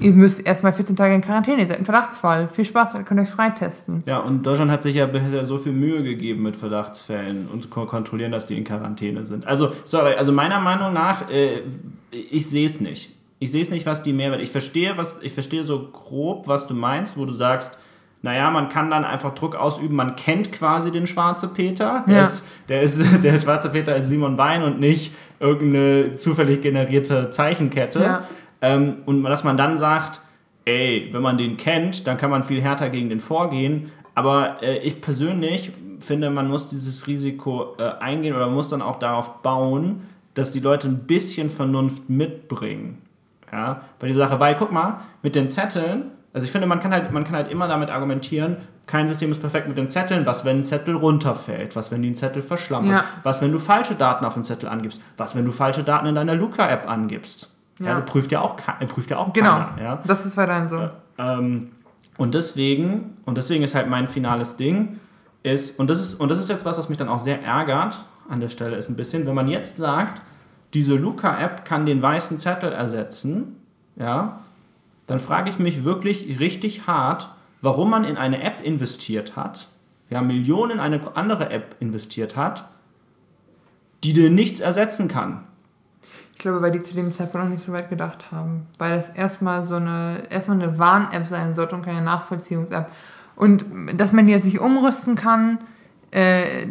[0.00, 2.48] Ihr müsst erstmal 14 Tage in Quarantäne, ihr seid ein Verdachtsfall.
[2.52, 4.04] Viel Spaß, dann könnt ihr euch freitesten.
[4.06, 8.30] Ja, und Deutschland hat sich ja bisher so viel Mühe gegeben mit Verdachtsfällen und kontrollieren,
[8.30, 9.46] dass die in Quarantäne sind.
[9.46, 11.62] Also, sorry, also meiner Meinung nach, äh,
[12.10, 13.12] ich sehe es nicht.
[13.40, 14.40] Ich sehe es nicht, was die Mehrwert.
[14.40, 17.78] Ich verstehe, was, ich verstehe so grob, was du meinst, wo du sagst,
[18.20, 22.04] naja, man kann dann einfach Druck ausüben, man kennt quasi den Schwarze Peter.
[22.08, 22.22] Der, ja.
[22.22, 28.00] ist, der, ist, der Schwarze Peter ist Simon Bein und nicht irgendeine zufällig generierte Zeichenkette.
[28.00, 28.28] Ja.
[28.60, 30.20] Ähm, und dass man dann sagt,
[30.64, 33.90] ey, wenn man den kennt, dann kann man viel härter gegen den vorgehen.
[34.14, 38.98] Aber äh, ich persönlich finde, man muss dieses Risiko äh, eingehen oder muss dann auch
[38.98, 40.02] darauf bauen,
[40.34, 42.98] dass die Leute ein bisschen Vernunft mitbringen.
[43.50, 46.92] Ja, bei dieser Sache, weil guck mal, mit den Zetteln, also ich finde, man kann
[46.92, 50.44] halt, man kann halt immer damit argumentieren, kein System ist perfekt mit den Zetteln, was
[50.44, 53.04] wenn ein Zettel runterfällt, was wenn die einen Zettel verschlampen, ja.
[53.22, 56.14] was wenn du falsche Daten auf dem Zettel angibst, was wenn du falsche Daten in
[56.14, 57.57] deiner Luca-App angibst.
[57.78, 57.86] Ja.
[57.86, 58.56] ja, prüft ja auch,
[58.88, 59.58] prüft ja auch genau.
[59.58, 59.82] keiner.
[59.82, 60.02] Ja?
[60.06, 60.90] Das ist weiterhin so.
[61.18, 61.70] Ähm,
[62.16, 64.98] und deswegen, und deswegen ist halt mein finales Ding,
[65.42, 68.04] ist, und das ist, und das ist jetzt was, was mich dann auch sehr ärgert
[68.28, 70.20] an der Stelle, ist ein bisschen, wenn man jetzt sagt,
[70.74, 73.56] diese Luca-App kann den weißen Zettel ersetzen,
[73.96, 74.40] ja,
[75.06, 77.30] dann frage ich mich wirklich richtig hart,
[77.62, 79.68] warum man in eine App investiert hat,
[80.10, 82.68] ja, Millionen in eine andere App investiert hat,
[84.04, 85.44] die dir nichts ersetzen kann.
[86.38, 88.68] Ich glaube, weil die zu dem Zeitpunkt noch nicht so weit gedacht haben.
[88.78, 92.92] Weil das erstmal so eine, erstmal eine Warn-App sein sollte und keine Nachvollziehungs-App.
[93.34, 93.64] Und
[93.96, 95.58] dass man die jetzt nicht umrüsten kann,
[96.12, 96.66] äh,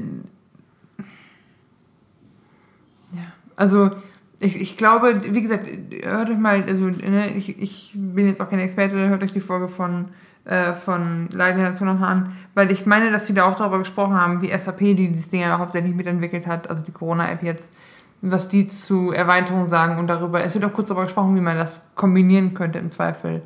[3.11, 3.25] ja,
[3.57, 3.91] also
[4.39, 5.67] ich, ich glaube, wie gesagt,
[6.01, 9.41] hört euch mal, also ne, ich, ich bin jetzt auch kein Experte, hört euch die
[9.41, 10.05] Folge von
[10.45, 14.41] äh, von Leidensnation nochmal an, weil ich meine, dass die da auch darüber gesprochen haben,
[14.41, 17.73] wie SAP, die dieses Ding ja hauptsächlich mitentwickelt hat, also die Corona-App jetzt,
[18.21, 20.43] was die zu Erweiterungen sagen und darüber.
[20.43, 23.41] Es wird auch kurz darüber gesprochen, wie man das kombinieren könnte im Zweifel.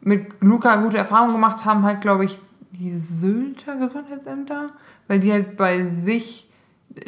[0.00, 2.38] mit Luca gute Erfahrungen gemacht haben, halt, glaube ich,
[2.72, 4.70] die Sylter Gesundheitsämter,
[5.08, 6.50] weil die halt bei sich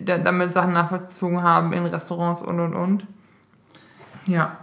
[0.05, 3.07] da, damit Sachen nachvollzogen haben in Restaurants und und und.
[4.27, 4.59] Ja.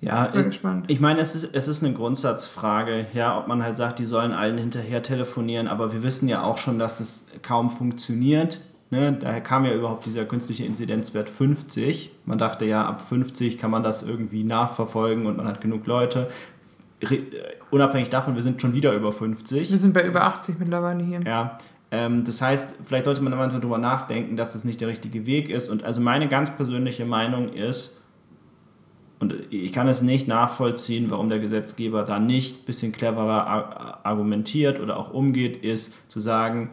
[0.00, 0.84] Ja, Ich bin ich, gespannt.
[0.88, 4.32] ich meine, es ist, es ist eine Grundsatzfrage, ja, ob man halt sagt, die sollen
[4.32, 8.60] allen hinterher telefonieren, aber wir wissen ja auch schon, dass es kaum funktioniert.
[8.92, 9.16] Ne?
[9.18, 12.10] Daher kam ja überhaupt dieser künstliche Inzidenzwert 50.
[12.26, 16.28] Man dachte ja, ab 50 kann man das irgendwie nachverfolgen und man hat genug Leute.
[17.02, 17.20] Re äh,
[17.70, 19.72] unabhängig davon, wir sind schon wieder über 50.
[19.72, 21.22] Wir sind bei über 80 mittlerweile hier.
[21.22, 21.56] Ja,
[21.90, 25.48] ähm, das heißt, vielleicht sollte man manchmal darüber nachdenken, dass das nicht der richtige Weg
[25.48, 25.70] ist.
[25.70, 28.04] Und also meine ganz persönliche Meinung ist,
[29.20, 34.00] und ich kann es nicht nachvollziehen, warum der Gesetzgeber da nicht ein bisschen cleverer ar-
[34.04, 36.70] argumentiert oder auch umgeht, ist zu sagen,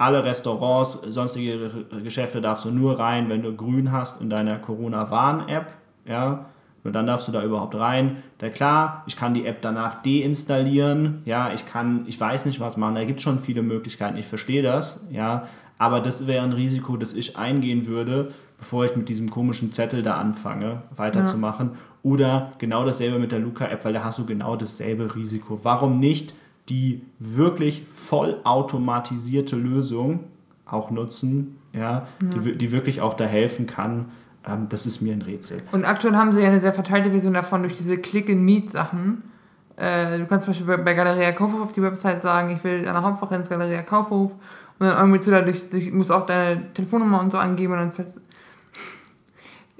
[0.00, 1.70] alle Restaurants, sonstige
[2.02, 5.74] Geschäfte darfst du nur rein, wenn du grün hast in deiner Corona-Warn-App.
[6.06, 6.46] Ja,
[6.82, 8.22] nur dann darfst du da überhaupt rein.
[8.38, 11.20] Da klar, ich kann die App danach deinstallieren.
[11.26, 12.94] Ja, ich kann, ich weiß nicht was machen.
[12.94, 14.16] Da gibt es schon viele Möglichkeiten.
[14.16, 15.06] Ich verstehe das.
[15.10, 15.42] Ja,
[15.76, 20.02] aber das wäre ein Risiko, das ich eingehen würde, bevor ich mit diesem komischen Zettel
[20.02, 21.72] da anfange, weiterzumachen.
[22.02, 25.60] Oder genau dasselbe mit der Luca-App, weil da hast du genau dasselbe Risiko.
[25.62, 26.32] Warum nicht
[26.70, 30.20] die wirklich vollautomatisierte Lösung
[30.66, 34.06] auch nutzen, ja, Die, wir- die wirklich auch da helfen kann?
[34.46, 35.62] Ähm, das ist mir ein Rätsel.
[35.72, 39.22] Und aktuell haben sie ja eine sehr verteilte Version davon durch diese Click-and-Meet-Sachen.
[39.76, 42.94] Äh, du kannst zum Beispiel bei, Galeria Kaufhof auf die Website sagen, ich will an
[42.94, 43.02] der
[43.36, 44.32] ins Galeria Kaufhof.
[44.32, 47.74] Und dann irgendwie so dadurch, durch, musst auch deine Telefonnummer und so angeben.
[47.74, 48.06] Und dann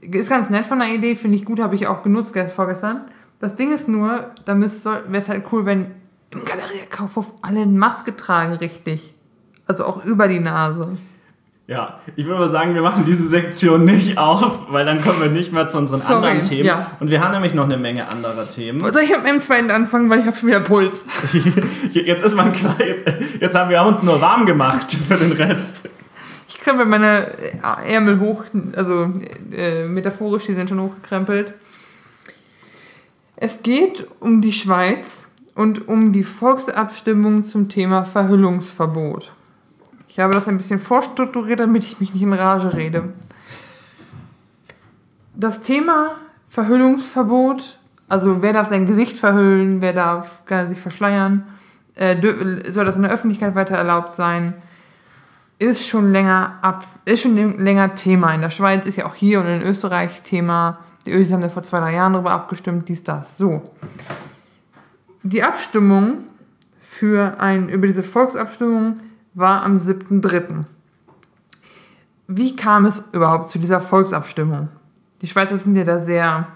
[0.02, 3.00] ist ganz nett von der Idee, finde ich gut, habe ich auch genutzt gestern, vorgestern.
[3.38, 4.66] Das Ding ist nur, da wäre
[5.12, 5.86] es halt cool, wenn
[6.30, 9.14] im Galeria Kaufhof alle eine Maske tragen, richtig.
[9.66, 10.96] Also auch über die Nase.
[11.66, 15.28] Ja, ich würde aber sagen, wir machen diese Sektion nicht auf, weil dann kommen wir
[15.28, 16.64] nicht mehr zu unseren Sorry, anderen Themen.
[16.64, 16.90] ja.
[16.98, 18.80] Und wir haben nämlich noch eine Menge anderer Themen.
[18.80, 21.04] Soll ich mit dem zweiten anfangen, weil ich habe schon wieder Puls.
[21.92, 23.06] Jetzt ist man klar, jetzt,
[23.40, 25.88] jetzt haben wir uns nur warm gemacht für den Rest.
[26.48, 27.32] Ich krempel meine
[27.86, 28.42] Ärmel hoch,
[28.74, 29.08] also
[29.52, 31.54] äh, metaphorisch, die sind schon hochgekrempelt.
[33.36, 35.28] Es geht um die Schweiz
[35.60, 39.30] und um die Volksabstimmung zum Thema Verhüllungsverbot.
[40.08, 43.12] Ich habe das ein bisschen vorstrukturiert, damit ich mich nicht in Rage rede.
[45.34, 46.12] Das Thema
[46.48, 51.46] Verhüllungsverbot, also wer darf sein Gesicht verhüllen, wer darf sich verschleiern,
[51.94, 52.16] äh,
[52.72, 54.54] soll das in der Öffentlichkeit weiter erlaubt sein,
[55.58, 58.32] ist schon länger ab, ist schon länger Thema.
[58.32, 60.78] In der Schweiz ist ja auch hier und in Österreich Thema.
[61.04, 63.36] Die Ösis haben da vor zwei, drei Jahren darüber abgestimmt, dies, das.
[63.36, 63.74] So.
[65.22, 66.18] Die Abstimmung
[66.80, 69.00] für ein, über diese Volksabstimmung
[69.34, 70.64] war am 7.3.
[72.28, 74.68] Wie kam es überhaupt zu dieser Volksabstimmung?
[75.20, 76.46] Die Schweizer sind ja da sehr,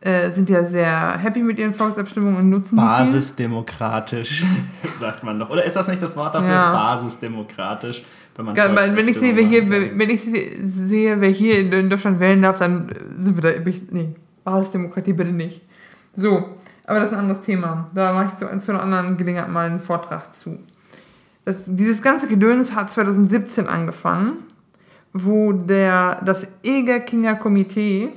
[0.00, 2.76] äh, sind ja sehr happy mit ihren Volksabstimmungen und nutzen.
[2.76, 4.44] Basisdemokratisch,
[5.00, 5.50] sagt man doch.
[5.50, 6.50] Oder ist das nicht das Wort dafür?
[6.50, 6.72] Ja.
[6.72, 8.04] Basisdemokratisch.
[8.36, 11.90] Wenn, man Ja, wenn ich sehe, wer hier, wenn ich se- sehe, wer hier in
[11.90, 12.88] Deutschland wählen darf, dann
[13.20, 13.58] sind wir da,
[13.90, 14.14] nee,
[14.44, 15.60] Basisdemokratie bitte nicht.
[16.14, 16.44] So,
[16.86, 17.88] aber das ist ein anderes Thema.
[17.94, 20.58] Da mache ich zu, zu einer anderen Gelegenheit mal einen Vortrag zu.
[21.44, 24.38] Das, dieses ganze Gedöns hat 2017 angefangen,
[25.12, 28.10] wo der, das Egerkinger Komitee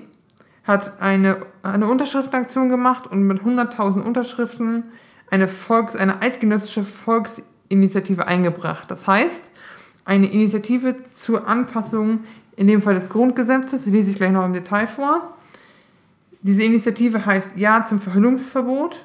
[0.64, 4.86] hat eine, eine Unterschriftenaktion gemacht und mit 100.000 Unterschriften
[5.30, 8.90] eine, Volks-, eine eidgenössische Volksinitiative eingebracht.
[8.90, 9.52] Das heißt,
[10.06, 12.24] eine Initiative zur Anpassung,
[12.56, 15.35] in dem Fall des Grundgesetzes, lese ich gleich noch im Detail vor.
[16.46, 19.04] Diese Initiative heißt Ja zum Verhüllungsverbot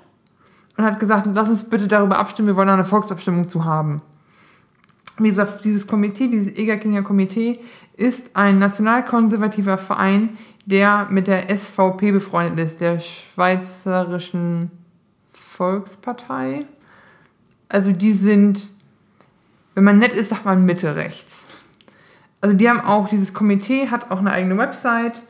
[0.76, 4.03] und hat gesagt, lass uns bitte darüber abstimmen, wir wollen eine Volksabstimmung zu haben.
[5.16, 7.61] Wie gesagt, dieses Komitee, dieses Egerkinger Komitee,
[7.96, 14.70] ist ein nationalkonservativer Verein, der mit der SVP befreundet ist, der Schweizerischen
[15.33, 16.66] Volkspartei.
[17.70, 18.68] Also die sind,
[19.74, 21.46] wenn man nett ist, sagt man Mitte rechts.
[22.42, 25.22] Also die haben auch, dieses Komitee hat auch eine eigene Website,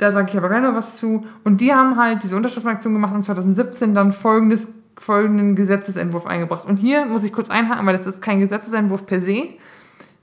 [0.00, 1.26] da sage ich aber gleich noch was zu.
[1.44, 6.64] Und die haben halt diese Unterschriftenaktion gemacht und 2017 dann folgendes, folgenden Gesetzesentwurf eingebracht.
[6.64, 9.48] Und hier muss ich kurz einhaken, weil das ist kein Gesetzesentwurf per se,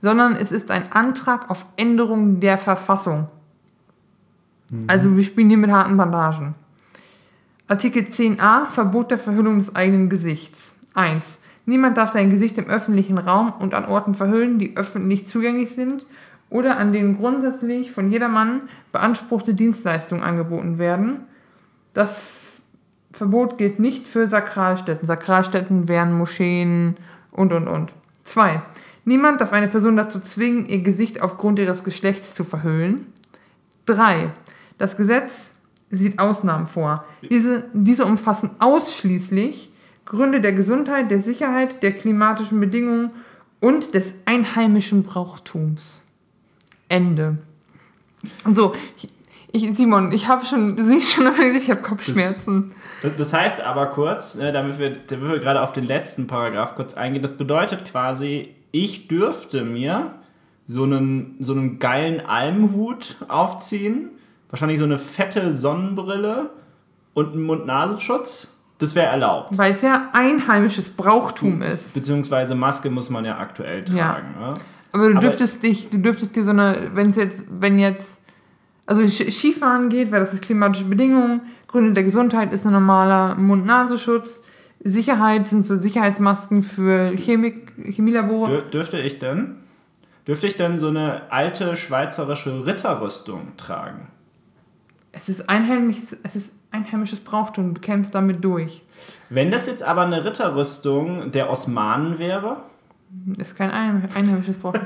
[0.02, 3.28] sondern es ist ein Antrag auf Änderung der Verfassung.
[4.88, 6.56] Also wir spielen hier mit harten Bandagen.
[7.68, 10.74] Artikel 10a Verbot der Verhüllung des eigenen Gesichts.
[10.96, 11.40] 1.
[11.66, 16.06] Niemand darf sein Gesicht im öffentlichen Raum und an Orten verhüllen, die öffentlich zugänglich sind
[16.50, 21.22] oder an denen grundsätzlich von jedermann beanspruchte Dienstleistungen angeboten werden.
[21.94, 22.22] Das
[23.12, 25.08] Verbot gilt nicht für Sakralstätten.
[25.08, 26.96] Sakralstätten wären Moscheen
[27.32, 27.92] und, und, und.
[28.26, 28.62] 2.
[29.06, 33.08] Niemand darf eine Person dazu zwingen, ihr Gesicht aufgrund ihres Geschlechts zu verhüllen.
[33.86, 34.30] 3.
[34.78, 35.52] Das Gesetz
[35.90, 37.06] sieht Ausnahmen vor.
[37.30, 39.72] Diese, diese umfassen ausschließlich
[40.06, 43.12] Gründe der Gesundheit, der Sicherheit, der klimatischen Bedingungen
[43.60, 46.02] und des einheimischen Brauchtums.
[46.90, 47.38] Ende.
[48.54, 49.10] So, ich,
[49.52, 52.72] ich, Simon, ich habe schon, siehst schon, ich habe Kopfschmerzen.
[53.02, 56.76] Das, das, heißt aber kurz, ne, damit, wir, damit wir gerade auf den letzten Paragraph
[56.76, 60.16] kurz eingehen, das bedeutet quasi, ich dürfte mir
[60.68, 64.10] so einen, so einen geilen Almhut aufziehen,
[64.50, 66.50] wahrscheinlich so eine fette Sonnenbrille
[67.14, 68.54] und einen Mund-Nasenschutz.
[68.80, 69.58] Das wäre erlaubt.
[69.58, 71.96] Weil es ja einheimisches Brauchtum ist.
[71.96, 74.36] Beziehungsweise Maske muss man ja aktuell tragen.
[74.40, 74.50] Ja.
[74.52, 74.60] Ne?
[74.92, 78.22] Aber du dürftest dich, du dürftest dir so eine, wenn es jetzt, wenn jetzt,
[78.86, 84.40] also Skifahren geht, weil das ist klimatische Bedingungen, Gründe der Gesundheit ist ein normaler Mund-Nasenschutz,
[84.84, 88.50] Sicherheit sind so Sicherheitsmasken für Chemik, Chemielabore.
[88.50, 89.58] Dür dürfte ich denn,
[90.26, 94.08] dürfte ich denn so eine alte schweizerische Ritterrüstung tragen?
[95.12, 98.84] Es ist einheimisches, es ist einheimisches Brauchtum, du kämpfst damit durch.
[99.30, 102.58] Wenn das jetzt aber eine Ritterrüstung der Osmanen wäre?
[103.38, 104.84] Ist kein einheimisches Brauchtum.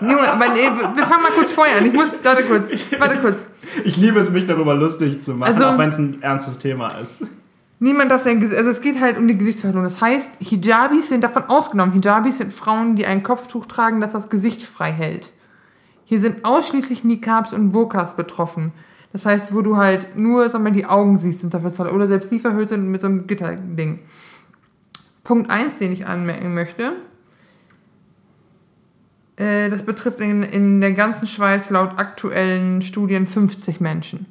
[0.00, 1.86] Junge, aber nee, wir fangen mal kurz vorher an.
[1.86, 3.46] Ich muss, warte kurz, warte kurz.
[3.84, 6.88] Ich liebe es, mich darüber lustig zu machen, also, auch wenn es ein ernstes Thema
[6.98, 7.24] ist.
[7.78, 9.84] Niemand darf sein Gesicht, also es geht halt um die Gesichtsverhüllung.
[9.84, 11.92] Das heißt, Hijabis sind davon ausgenommen.
[11.92, 15.32] Hijabis sind Frauen, die ein Kopftuch tragen, das das Gesicht frei hält.
[16.04, 18.72] Hier sind ausschließlich Nikabs und Burkas betroffen.
[19.12, 21.90] Das heißt, wo du halt nur, sag mal, die Augen siehst im Zweifelsfall.
[21.90, 24.00] Oder selbst die verhüllt sind mit so einem Gitterding.
[25.22, 26.94] Punkt 1, den ich anmerken möchte.
[29.36, 34.26] Äh, das betrifft in, in der ganzen Schweiz laut aktuellen Studien 50 Menschen.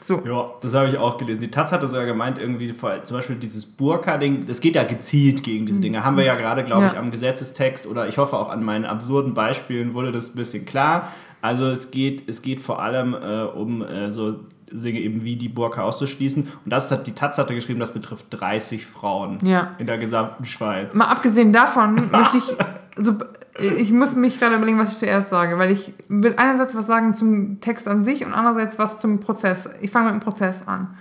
[0.00, 0.20] So.
[0.26, 1.40] Ja, das habe ich auch gelesen.
[1.40, 5.64] Die Taz hatte sogar gemeint, irgendwie zum Beispiel dieses Burka-Ding, das geht ja gezielt gegen
[5.64, 5.82] diese mhm.
[5.82, 6.04] Dinge.
[6.04, 6.92] Haben wir ja gerade, glaube ja.
[6.92, 10.64] ich, am Gesetzestext oder ich hoffe auch an meinen absurden Beispielen wurde das ein bisschen
[10.64, 11.12] klar.
[11.40, 14.40] Also es geht, es geht vor allem äh, um äh, so
[14.72, 16.42] Dinge eben wie die Burka auszuschließen.
[16.42, 19.74] Und das hat die Taz hatte geschrieben, das betrifft 30 Frauen ja.
[19.78, 20.94] in der gesamten Schweiz.
[20.94, 22.56] Mal abgesehen davon möchte ich,
[22.96, 23.18] also
[23.58, 27.14] ich muss mich gerade überlegen, was ich zuerst sage, weil ich will einerseits was sagen
[27.14, 29.68] zum Text an sich und andererseits was zum Prozess.
[29.80, 30.96] Ich fange mit dem Prozess an.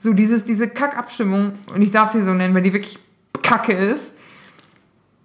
[0.00, 2.98] So dieses, diese Kackabstimmung, und ich darf sie so nennen, weil die wirklich
[3.42, 4.12] kacke ist,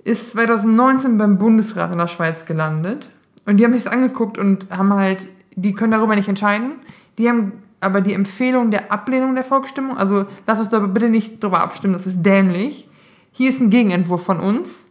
[0.03, 3.09] ist 2019 beim Bundesrat in der Schweiz gelandet.
[3.45, 6.73] Und die haben sich das angeguckt und haben halt, die können darüber nicht entscheiden.
[7.17, 11.43] Die haben aber die Empfehlung der Ablehnung der Volksstimmung, also lass uns da bitte nicht
[11.43, 12.87] drüber abstimmen, das ist dämlich.
[13.31, 14.85] Hier ist ein Gegenentwurf von uns.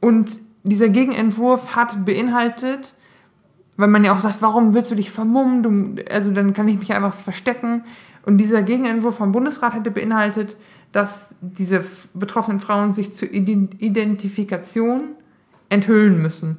[0.00, 2.94] Und dieser Gegenentwurf hat beinhaltet,
[3.76, 5.62] weil man ja auch sagt, warum willst du dich vermummen?
[5.62, 7.84] Du, also dann kann ich mich einfach verstecken.
[8.26, 10.56] Und dieser Gegenentwurf vom Bundesrat hätte beinhaltet,
[10.92, 15.16] dass diese betroffenen Frauen sich zur Identifikation
[15.68, 16.58] enthüllen müssen.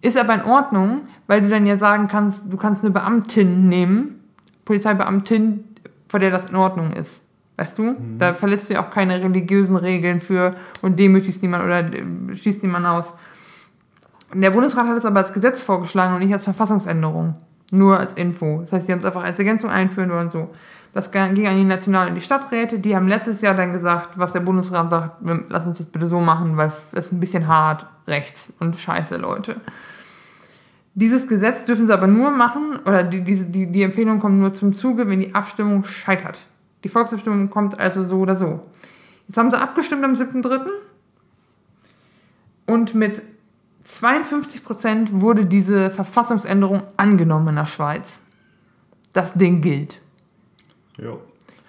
[0.00, 4.20] Ist aber in Ordnung, weil du dann ja sagen kannst, du kannst eine Beamtin nehmen,
[4.64, 5.64] Polizeibeamtin,
[6.08, 7.22] vor der das in Ordnung ist.
[7.56, 7.82] Weißt du?
[7.82, 8.18] Mhm.
[8.18, 12.62] Da verletzt du ja auch keine religiösen Regeln für und demütigst niemand oder äh, schießt
[12.62, 13.12] niemand aus.
[14.34, 17.36] Der Bundesrat hat es aber als Gesetz vorgeschlagen und nicht als Verfassungsänderung.
[17.70, 18.60] Nur als Info.
[18.62, 20.50] Das heißt, sie haben es einfach als Ergänzung einführen wollen so.
[20.94, 22.78] Das ging an die National- und die Stadträte.
[22.78, 25.16] Die haben letztes Jahr dann gesagt, was der Bundesrat sagt,
[25.48, 29.16] lass uns das bitte so machen, weil es ist ein bisschen hart rechts und scheiße,
[29.16, 29.60] Leute.
[30.94, 34.54] Dieses Gesetz dürfen sie aber nur machen, oder die, diese, die, die Empfehlung kommt nur
[34.54, 36.40] zum Zuge, wenn die Abstimmung scheitert.
[36.82, 38.60] Die Volksabstimmung kommt also so oder so.
[39.28, 40.66] Jetzt haben sie abgestimmt am 7.3.
[42.66, 43.22] Und mit
[43.88, 48.20] 52 Prozent wurde diese Verfassungsänderung angenommen in der Schweiz.
[49.14, 50.00] Das Ding gilt.
[51.00, 51.20] Jo.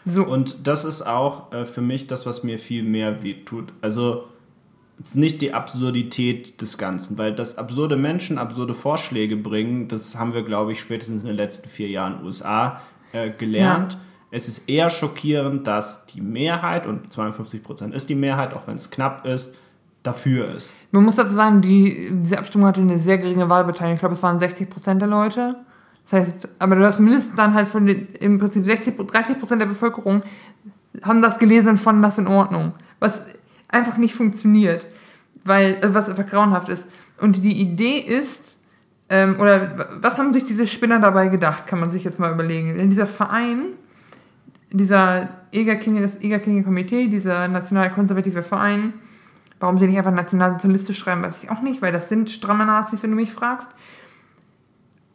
[0.05, 0.25] So.
[0.25, 3.73] Und das ist auch äh, für mich das, was mir viel mehr wehtut.
[3.81, 4.25] Also
[5.01, 10.33] ist nicht die Absurdität des Ganzen, weil das absurde Menschen absurde Vorschläge bringen, das haben
[10.33, 12.81] wir, glaube ich, spätestens in den letzten vier Jahren USA
[13.13, 13.93] äh, gelernt.
[13.93, 13.99] Ja.
[14.31, 18.75] Es ist eher schockierend, dass die Mehrheit, und 52 Prozent ist die Mehrheit, auch wenn
[18.75, 19.57] es knapp ist,
[20.03, 20.73] dafür ist.
[20.91, 23.95] Man muss dazu sagen, die, diese Abstimmung hatte eine sehr geringe Wahlbeteiligung.
[23.95, 25.55] Ich glaube, es waren 60 Prozent der Leute.
[26.03, 29.61] Das heißt, aber du hast mindestens dann halt von den, im Prinzip 60, 30 Prozent
[29.61, 30.23] der Bevölkerung
[31.03, 32.73] haben das gelesen und fanden das in Ordnung.
[32.99, 33.25] Was
[33.67, 34.87] einfach nicht funktioniert.
[35.43, 36.85] Weil, äh, was einfach grauenhaft ist.
[37.19, 38.57] Und die Idee ist,
[39.09, 42.77] ähm, oder was haben sich diese Spinner dabei gedacht, kann man sich jetzt mal überlegen.
[42.77, 43.73] Denn dieser Verein,
[44.71, 48.93] dieser Egerkinder, das Egerkinder-Komitee, dieser nationalkonservative Verein,
[49.59, 53.03] Warum sie nicht einfach nationalsozialistisch schreiben, weiß ich auch nicht, weil das sind stramme Nazis,
[53.03, 53.67] wenn du mich fragst.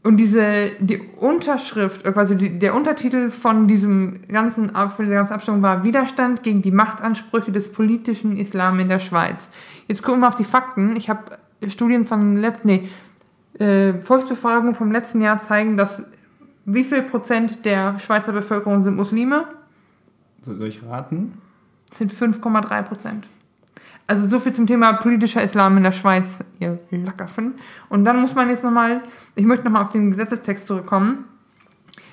[0.03, 5.63] Und diese, die Unterschrift, also die, der Untertitel von diesem ganzen, von dieser ganzen Abstimmung
[5.63, 9.49] war Widerstand gegen die Machtansprüche des politischen Islam in der Schweiz.
[9.89, 10.95] Jetzt gucken wir auf die Fakten.
[10.97, 12.89] Ich habe Studien von letzten, nee,
[13.59, 16.03] äh, Volksbefragungen vom letzten Jahr zeigen, dass
[16.67, 19.47] wie viel Prozent der Schweizer Bevölkerung sind Muslime?
[20.43, 21.39] So- Soll ich raten?
[21.89, 23.27] Das sind 5,3 Prozent.
[24.07, 27.55] Also so viel zum Thema politischer Islam in der Schweiz, ihr Lackaffen.
[27.89, 29.01] Und dann muss man jetzt nochmal,
[29.35, 31.25] ich möchte nochmal auf den Gesetzestext zurückkommen,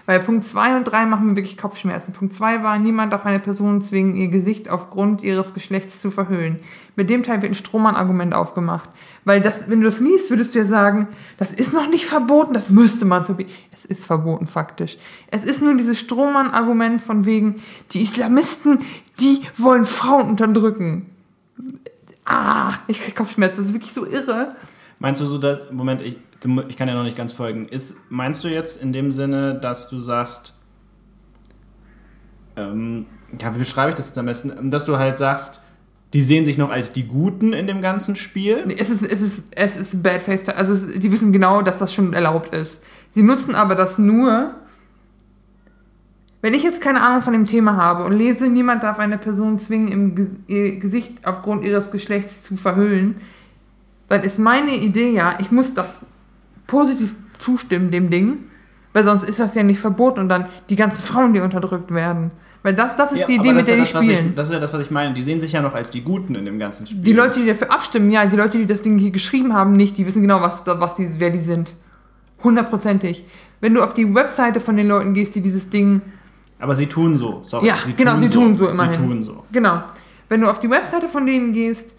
[0.06, 2.14] weil Punkt 2 und 3 machen mir wirklich Kopfschmerzen.
[2.14, 6.60] Punkt 2 war, niemand darf eine Person zwingen, ihr Gesicht aufgrund ihres Geschlechts zu verhüllen.
[6.96, 8.90] Mit dem Teil wird ein Strohmann-Argument aufgemacht.
[9.26, 12.54] Weil das, wenn du das liest, würdest du ja sagen, das ist noch nicht verboten,
[12.54, 13.52] das müsste man verbieten.
[13.72, 14.98] Es ist verboten, faktisch.
[15.28, 18.80] Es ist nur dieses Strohmann-Argument von wegen, die Islamisten,
[19.20, 21.11] die wollen Frauen unterdrücken.
[22.26, 24.56] Ah, ich krieg Kopfschmerzen, das ist wirklich so irre.
[25.00, 26.18] Meinst du so, dass, Moment, ich,
[26.68, 27.68] ich kann ja noch nicht ganz folgen.
[27.68, 30.54] Ist, meinst du jetzt in dem Sinne, dass du sagst,
[32.56, 33.08] ähm,
[33.40, 34.70] ja, wie beschreibe ich das jetzt am besten?
[34.70, 35.62] Dass du halt sagst,
[36.14, 38.64] die sehen sich noch als die Guten in dem ganzen Spiel?
[38.78, 40.50] Es ist, es ist, es ist Bad Face.
[40.50, 42.82] Also es, die wissen genau, dass das schon erlaubt ist.
[43.14, 44.56] Sie nutzen aber das nur,
[46.42, 49.60] wenn ich jetzt keine Ahnung von dem Thema habe und lese, niemand darf eine Person
[49.60, 53.16] zwingen, ihr Gesicht aufgrund ihres Geschlechts zu verhüllen,
[54.10, 56.06] dann ist meine Idee ja, ich muss das
[56.68, 58.40] positiv zustimmen, dem Ding,
[58.94, 62.32] weil sonst ist das ja nicht verboten und dann die ganzen Frauen, die unterdrückt werden.
[62.64, 64.30] Weil das, das ist Ja, die Idee, das mit der die ja das, was spielen.
[64.30, 65.14] Ich, das ist ja das, was ich meine.
[65.14, 67.02] Die sehen sich ja noch als die Guten in dem ganzen Spiel.
[67.02, 69.98] Die Leute, die dafür abstimmen, ja, die Leute, die das Ding hier geschrieben haben, nicht,
[69.98, 71.74] die wissen genau, was, was die, wer die sind.
[72.44, 73.26] Hundertprozentig.
[73.62, 76.02] Wenn du auf die Webseite von den Leuten gehst, die dieses Ding.
[76.62, 77.40] Aber sie tun so.
[77.44, 78.94] Sorry, Ja, genau, sie tun so immerhin.
[78.94, 79.44] Sie tun so.
[79.52, 79.82] Genau.
[80.30, 81.96] Wenn du auf die Webseite von denen gehst,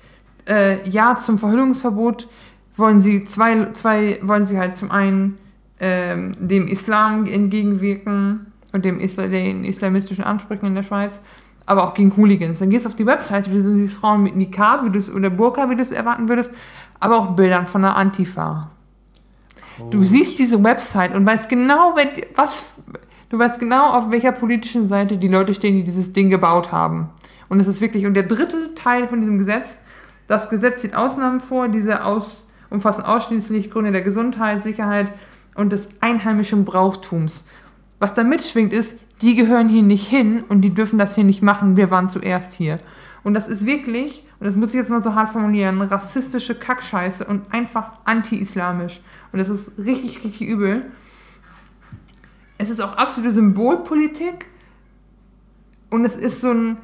[0.49, 2.29] äh, ja, zum Verhüllungsverbot
[2.77, 5.37] wollen sie zwei, zwei, wollen sie halt zum einen
[5.81, 11.19] ähm, dem Islam entgegenwirken und dem Isla den islamistischen Ansprüchen in der Schweiz,
[11.67, 12.61] aber auch gegen Hooligans.
[12.61, 15.69] Dann gehst du auf die Webseite, du siehst Frauen mit Nikab wie du's, oder Burka,
[15.69, 16.51] wie du es erwarten würdest,
[17.01, 18.71] aber auch Bildern von der Antifa.
[19.91, 21.97] Du siehst diese Website und weißt genau,
[22.37, 22.63] was,
[23.33, 27.09] du weißt genau, auf welcher politischen Seite die Leute stehen, die dieses Ding gebaut haben.
[27.49, 29.79] Und es ist wirklich, und der dritte Teil von diesem Gesetz,
[30.29, 35.09] das Gesetz sieht Ausnahmen vor, diese aus, umfassen ausschließlich Gründe der Gesundheit, Sicherheit
[35.55, 37.45] und des einheimischen Brauchtums.
[37.99, 41.43] Was da mitschwingt ist, die gehören hier nicht hin und die dürfen das hier nicht
[41.43, 42.81] machen, wir waren zuerst hier.
[43.25, 47.25] Und das ist wirklich, und das muss ich jetzt mal so hart formulieren, rassistische Kackscheiße
[47.25, 49.01] und einfach anti-islamisch.
[49.33, 50.83] Und das ist richtig, richtig übel.
[52.63, 54.47] Es ist auch absolute Symbolpolitik.
[55.91, 56.77] Und es ist so ein,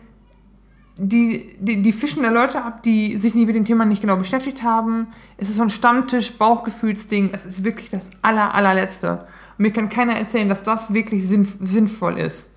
[0.96, 4.16] die, die, die fischen da Leute ab, die sich nie mit dem Thema nicht genau
[4.16, 5.06] beschäftigt haben.
[5.36, 7.30] Es ist so ein Stammtisch, Bauchgefühlsding.
[7.32, 9.26] Es ist wirklich das aller, allerletzte.
[9.56, 12.48] Und mir kann keiner erzählen, dass das wirklich sinn, sinnvoll ist.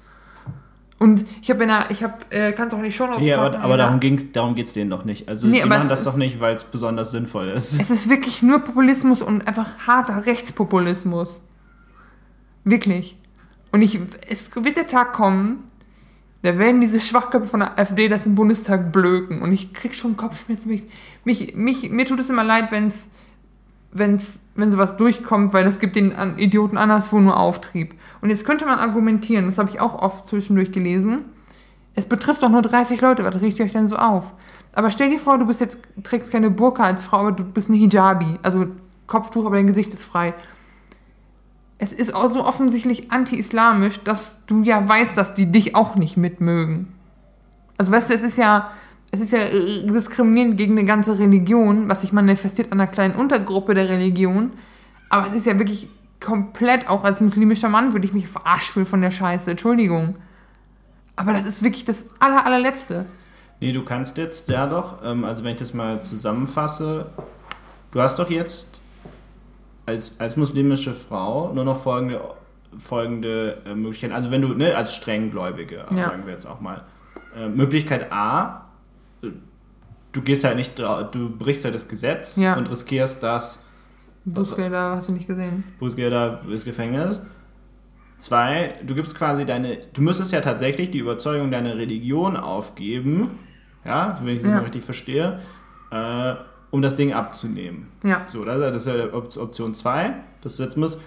[0.98, 3.78] Und ich habe in der, ich habe, äh, kannst auch nicht schon Ja, aber, aber
[3.78, 5.30] darum, ging's, darum geht es denen doch nicht.
[5.30, 7.80] Also Nee, die machen das doch nicht, weil es besonders sinnvoll ist.
[7.80, 11.42] Es ist wirklich nur Populismus und einfach harter Rechtspopulismus.
[12.64, 13.18] Wirklich.
[13.72, 15.64] Und ich, es wird der Tag kommen,
[16.44, 19.42] da werden diese Schwachköpfe von der AfD das im Bundestag blöken.
[19.42, 20.70] Und ich krieg schon Kopfschmerzen.
[20.70, 20.84] Mich,
[21.24, 22.96] mich, mich, mir tut es immer leid, wenn's,
[23.92, 27.94] wenn's, wenn sowas durchkommt, weil das gibt den Idioten anderswo nur Auftrieb.
[28.22, 31.26] Und jetzt könnte man argumentieren, das habe ich auch oft zwischendurch gelesen,
[31.94, 34.32] es betrifft doch nur 30 Leute, was regt ihr euch denn so auf?
[34.74, 37.70] Aber stell dir vor, du bist jetzt, trägst keine Burka als Frau, aber du bist
[37.70, 38.68] eine Hijabi, also
[39.08, 40.34] Kopftuch, aber dein Gesicht ist frei.
[41.82, 46.16] Es ist auch so offensichtlich anti-islamisch, dass du ja weißt, dass die dich auch nicht
[46.16, 46.90] mitmögen.
[47.76, 48.70] Also weißt du, es ist ja,
[49.10, 53.74] es ist ja diskriminierend gegen eine ganze Religion, was sich manifestiert an einer kleinen Untergruppe
[53.74, 54.52] der Religion.
[55.10, 55.90] Aber es ist ja wirklich
[56.20, 60.18] komplett, auch als muslimischer Mann würde ich mich verarscht fühlen von der Scheiße, Entschuldigung.
[61.16, 63.08] Aber das ist wirklich das aller, allerletzte.
[63.60, 67.08] Nee, du kannst jetzt, ja doch, ähm, also wenn ich das mal zusammenfasse,
[67.92, 68.81] du hast doch jetzt
[69.86, 72.22] als, als muslimische Frau nur noch folgende,
[72.78, 74.14] folgende äh, Möglichkeiten.
[74.14, 76.10] Also wenn du, ne, als strenggläubige, Ja.
[76.10, 76.84] sagen wir jetzt auch mal.
[77.36, 78.66] Äh, Möglichkeit A,
[79.24, 79.28] äh,
[80.12, 82.56] du gehst halt nicht, du brichst halt das Gesetz Ja.
[82.56, 83.66] und riskierst das
[84.26, 85.64] Bußgelder hast du nicht gesehen.
[85.80, 87.26] Bußgelder ins Gefängnis.
[88.20, 93.32] Zwei, du gibst quasi deine, du müsstest ja tatsächlich die Überzeugung deiner Religion aufgeben,
[93.84, 94.58] ja, wenn ich das Ja.
[94.58, 95.40] mal richtig verstehe,
[95.92, 96.36] äh,
[96.72, 97.88] um das Ding abzunehmen.
[98.04, 98.24] Ja.
[98.28, 100.98] So, das ist ja Op- Option 2, dass du jetzt musst.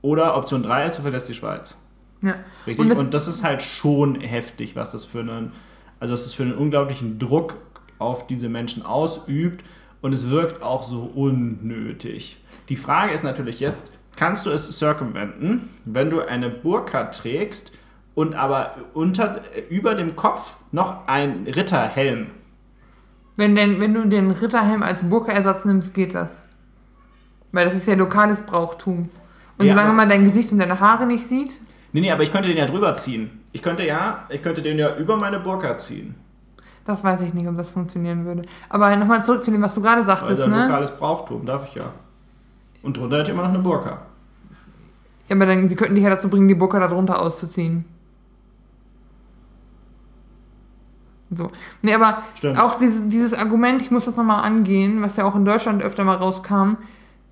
[0.00, 1.78] Oder Option 3 ist, du verlässt die Schweiz.
[2.22, 2.36] Ja.
[2.66, 2.84] Richtig?
[2.84, 5.52] Und Und das- das, ist halt schon heftig, was das für einen,
[6.00, 7.56] also das ist für einen unglaublichen Druck
[7.98, 9.64] auf diese Menschen ausübt
[10.00, 12.38] und es wirkt auch so unnötig.
[12.68, 17.72] Die Frage ist natürlich jetzt, kannst du es circumventen, wenn du eine Burka trägst
[18.14, 19.40] und aber unter,
[19.70, 22.26] über dem Kopf noch ein Ritterhelm?
[23.36, 26.42] Wenn, denn, wenn du den Ritterhelm als Burka-Ersatz nimmst, geht das.
[27.52, 29.08] Weil das ist ja lokales Brauchtum.
[29.58, 31.52] Und Ja, solange man dein Gesicht und deine Haare nicht sieht,
[31.92, 33.42] Nee, nee, aber ich könnte den ja drüber ziehen.
[33.52, 36.14] Ich könnte ja, ich könnte den ja über meine Burka ziehen.
[36.86, 38.44] das weiß ich nicht, ob das funktionieren würde.
[38.70, 40.62] Aber nochmal zurück zu dem, was du gerade sagtest, ein ne?
[40.62, 41.92] lokales Brauchtum, darf ich ja.
[42.82, 43.98] Und drunter hätte ich immer noch eine Burka.
[45.28, 47.84] Ja, aber dann, sie könnten dich ja dazu bringen, die Burka da drunter auszuziehen.
[51.34, 51.50] So.
[51.80, 52.60] Nee, aber Stimmt.
[52.60, 56.04] auch dieses, dieses Argument, ich muss das nochmal angehen, was ja auch in Deutschland öfter
[56.04, 56.76] mal rauskam,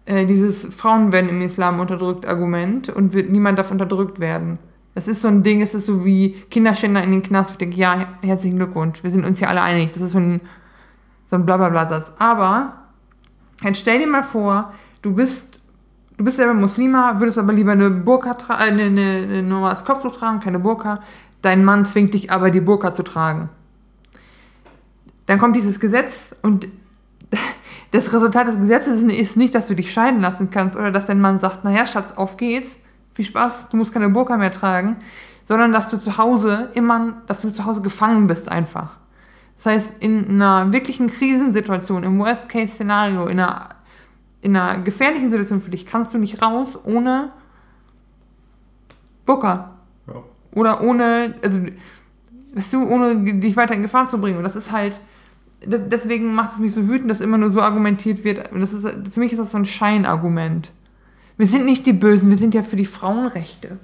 [0.07, 4.59] äh, dieses Frauen werden im Islam unterdrückt Argument und wird, niemand darf unterdrückt werden.
[4.95, 7.53] Das ist so ein Ding, es ist so wie Kinderschänder in den Knast.
[7.53, 9.93] Ich denke, ja, her- herzlichen Glückwunsch, wir sind uns hier alle einig.
[9.93, 10.41] Das ist so ein,
[11.29, 12.13] so ein Blablabla-Satz.
[12.19, 12.73] Aber,
[13.63, 14.73] jetzt stell dir mal vor,
[15.03, 15.59] du bist
[16.17, 19.87] Du bist selber Muslima, würdest aber lieber eine Burka tragen, äh, eine, eine, eine normales
[19.87, 21.01] Kopftuch tragen, keine Burka.
[21.41, 23.49] Dein Mann zwingt dich aber, die Burka zu tragen.
[25.31, 26.67] Dann kommt dieses Gesetz und
[27.93, 31.21] das Resultat des Gesetzes ist nicht, dass du dich scheiden lassen kannst oder dass dein
[31.21, 32.81] Mann sagt, naja, Schatz, auf geht's,
[33.15, 34.97] viel Spaß, du musst keine Burka mehr tragen,
[35.47, 38.97] sondern dass du zu Hause immer, dass du zu Hause gefangen bist einfach.
[39.55, 43.69] Das heißt, in einer wirklichen Krisensituation, im Worst-Case-Szenario, in einer
[44.41, 47.31] in einer gefährlichen Situation für dich kannst du nicht raus ohne
[49.27, 49.77] Burka.
[50.09, 50.25] Ja.
[50.57, 51.61] Oder ohne, also,
[52.55, 54.39] weißt du, ohne dich weiter in Gefahr zu bringen.
[54.39, 55.01] Und das ist halt,
[55.65, 58.51] deswegen macht es mich so wütend, dass immer nur so argumentiert wird.
[58.53, 60.71] Das ist, für mich ist das so ein Scheinargument.
[61.37, 63.79] Wir sind nicht die Bösen, wir sind ja für die Frauenrechte.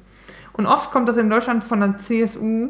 [0.52, 2.68] Und oft kommt das in Deutschland von der CSU.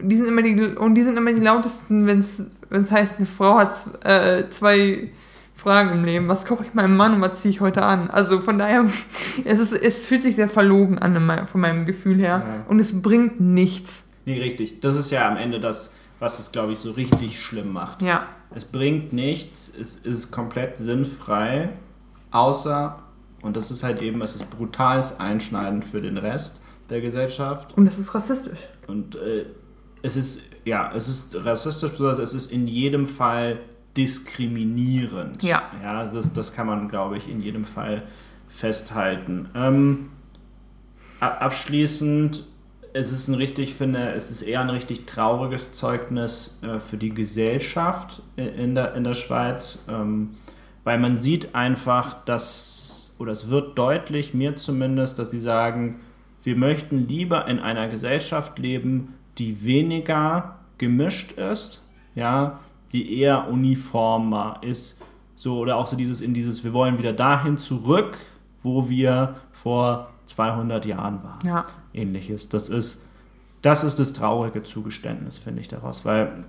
[0.00, 3.58] Die sind immer die, und die sind immer die lautesten, wenn es heißt, eine Frau
[3.58, 5.10] hat äh, zwei
[5.54, 6.28] Fragen im Leben.
[6.28, 8.10] Was koche ich meinem Mann und was ziehe ich heute an?
[8.10, 8.84] Also von daher,
[9.44, 12.42] es, ist, es fühlt sich sehr verlogen an von meinem Gefühl her.
[12.44, 12.64] Ja.
[12.68, 14.04] Und es bringt nichts.
[14.26, 14.80] Nee, richtig.
[14.80, 15.92] Das ist ja am Ende das,
[16.24, 18.00] was es, glaube ich, so richtig schlimm macht.
[18.00, 18.26] Ja.
[18.54, 21.68] Es bringt nichts, es ist komplett sinnfrei,
[22.30, 22.98] außer,
[23.42, 27.76] und das ist halt eben, es ist brutales Einschneiden für den Rest der Gesellschaft.
[27.76, 28.60] Und es ist rassistisch.
[28.86, 29.44] Und äh,
[30.00, 33.58] es ist, ja, es ist rassistisch, besonders es ist in jedem Fall
[33.94, 35.42] diskriminierend.
[35.42, 35.62] Ja.
[35.82, 38.02] Ja, das, das kann man, glaube ich, in jedem Fall
[38.48, 39.50] festhalten.
[39.54, 40.10] Ähm,
[41.20, 42.44] abschließend,
[42.94, 46.96] es ist ein richtig, ich finde, es ist eher ein richtig trauriges Zeugnis äh, für
[46.96, 50.30] die Gesellschaft i- in der, in der Schweiz, ähm,
[50.84, 56.00] weil man sieht einfach, dass, oder es wird deutlich, mir zumindest, dass sie sagen,
[56.42, 61.82] wir möchten lieber in einer Gesellschaft leben, die weniger gemischt ist,
[62.14, 62.60] ja,
[62.92, 65.02] die eher uniformer ist,
[65.34, 68.18] so oder auch so dieses in dieses, wir wollen wieder dahin zurück,
[68.62, 71.64] wo wir vor 200 Jahren waren Ja.
[71.92, 72.48] ähnliches.
[72.48, 73.06] Das ist,
[73.62, 76.44] das ist das traurige Zugeständnis, finde ich daraus, weil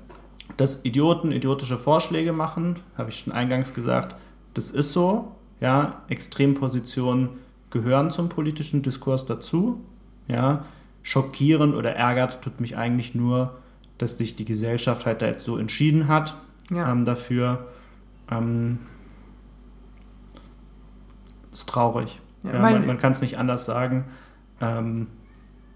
[0.57, 4.15] dass Idioten idiotische Vorschläge machen, habe ich schon eingangs gesagt,
[4.53, 7.29] das ist so, ja, Extrempositionen
[7.71, 9.81] gehören zum politischen Diskurs dazu,
[10.27, 10.63] ja,
[11.01, 13.55] schockierend oder ärgert tut mich eigentlich nur,
[13.97, 16.35] dass sich die Gesellschaft halt da jetzt so entschieden hat
[16.69, 16.91] Ja.
[16.91, 17.67] ähm, dafür.
[18.29, 18.79] Ähm,
[21.51, 22.19] ist traurig.
[22.51, 24.05] Ja, man man kann es nicht anders sagen.
[24.61, 25.07] Ähm,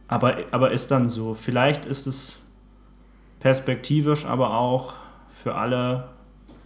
[0.07, 1.33] aber, aber ist dann so.
[1.33, 2.39] Vielleicht ist es
[3.39, 4.93] perspektivisch, aber auch
[5.29, 6.09] für alle,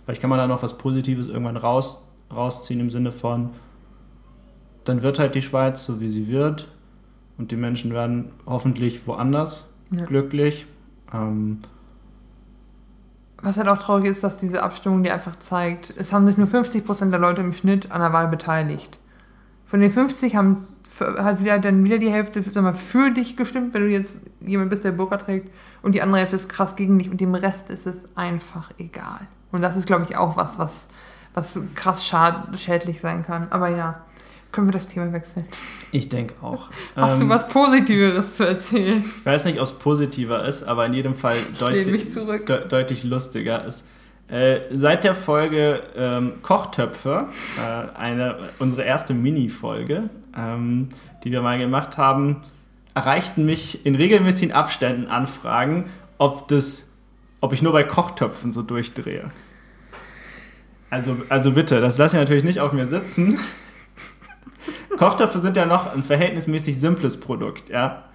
[0.06, 3.51] vielleicht kann man da noch was Positives irgendwann raus, rausziehen im Sinne von,
[4.86, 6.70] dann wird halt die Schweiz so, wie sie wird
[7.38, 10.06] und die Menschen werden hoffentlich woanders Ja.
[10.06, 10.66] glücklich.
[11.14, 11.60] Ähm,
[13.41, 16.47] Was halt auch traurig ist, dass diese Abstimmung dir einfach zeigt, es haben sich nur
[16.47, 18.97] 50% der Leute im Schnitt an der Wahl beteiligt.
[19.74, 20.67] Von den 50 haben
[20.99, 24.69] halt wieder, dann wieder die Hälfte sag mal, für dich gestimmt, wenn du jetzt jemand
[24.69, 25.49] bist, der Burka trägt,
[25.82, 29.21] und die andere Hälfte ist krass gegen dich und dem Rest ist es einfach egal.
[29.51, 30.89] Und das ist, glaube ich, auch was, was,
[31.34, 33.47] was krass schad schädlich sein kann.
[33.49, 34.03] Aber ja,
[34.51, 35.47] können wir das Thema wechseln.
[35.91, 36.69] ich denke auch.
[36.95, 39.03] Hast du Ähm, was Positiveres zu erzählen?
[39.03, 43.65] Ich weiß nicht, ob es positiver ist, aber in jedem Fall deutlich, de deutlich lustiger
[43.65, 43.88] ist.
[44.34, 50.89] Äh, seit der Folge ähm, Kochtöpfe, äh, eine, unsere erste Mini-Folge, ähm,
[51.23, 52.41] die wir mal gemacht haben,
[52.95, 55.86] erreichten mich in regelmäßigen Abständen Anfragen,
[56.17, 56.89] ob, das,
[57.41, 59.29] ob ich nur bei Kochtöpfen so durchdrehe.
[60.89, 63.38] Also, also bitte, das lasse ich natürlich nicht auf mir sitzen.
[64.97, 68.05] Kochtöpfe sind ja noch ein verhältnismäßig simples Produkt, ja.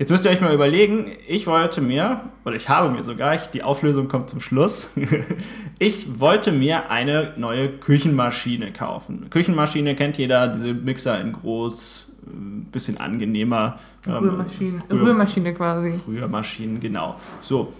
[0.00, 3.48] Jetzt müsst ihr euch mal überlegen, ich wollte mir, oder ich habe mir sogar, ich,
[3.48, 4.92] die Auflösung kommt zum Schluss,
[5.78, 9.28] ich wollte mir eine neue Küchenmaschine kaufen.
[9.28, 13.76] Küchenmaschine kennt jeder, diese Mixer in groß, ein bisschen angenehmer.
[14.06, 16.00] ähm, Rührmaschine, Rühr- Rührmaschine quasi.
[16.08, 17.16] Rührmaschinen, genau.
[17.42, 17.70] So.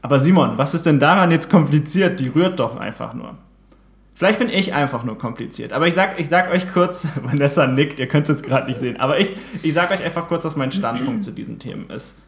[0.00, 2.20] Aber Simon, was ist denn daran jetzt kompliziert?
[2.20, 3.34] Die rührt doch einfach nur.
[4.18, 5.72] Vielleicht bin ich einfach nur kompliziert.
[5.72, 8.80] Aber ich sag, ich sag euch kurz, Vanessa nickt, ihr könnt es jetzt gerade nicht
[8.80, 9.30] sehen, aber ich,
[9.62, 12.18] ich sag euch einfach kurz, was mein Standpunkt zu diesen Themen ist.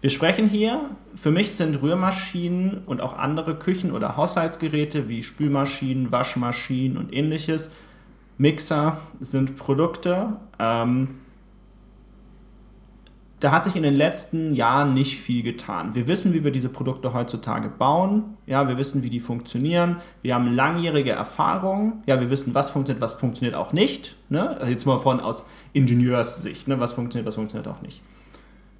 [0.00, 6.12] Wir sprechen hier, für mich sind Rührmaschinen und auch andere Küchen- oder Haushaltsgeräte wie Spülmaschinen,
[6.12, 7.74] Waschmaschinen und ähnliches,
[8.38, 11.18] Mixer sind Produkte, ähm,
[13.40, 15.94] da hat sich in den letzten Jahren nicht viel getan.
[15.94, 18.36] Wir wissen, wie wir diese Produkte heutzutage bauen.
[18.46, 19.96] Ja, wir wissen, wie die funktionieren.
[20.22, 22.02] Wir haben langjährige Erfahrung.
[22.06, 24.16] Ja, wir wissen, was funktioniert, was funktioniert auch nicht.
[24.30, 24.48] Ne?
[24.58, 26.80] Also jetzt mal von aus Ingenieurssicht, ne?
[26.80, 28.00] was funktioniert, was funktioniert auch nicht.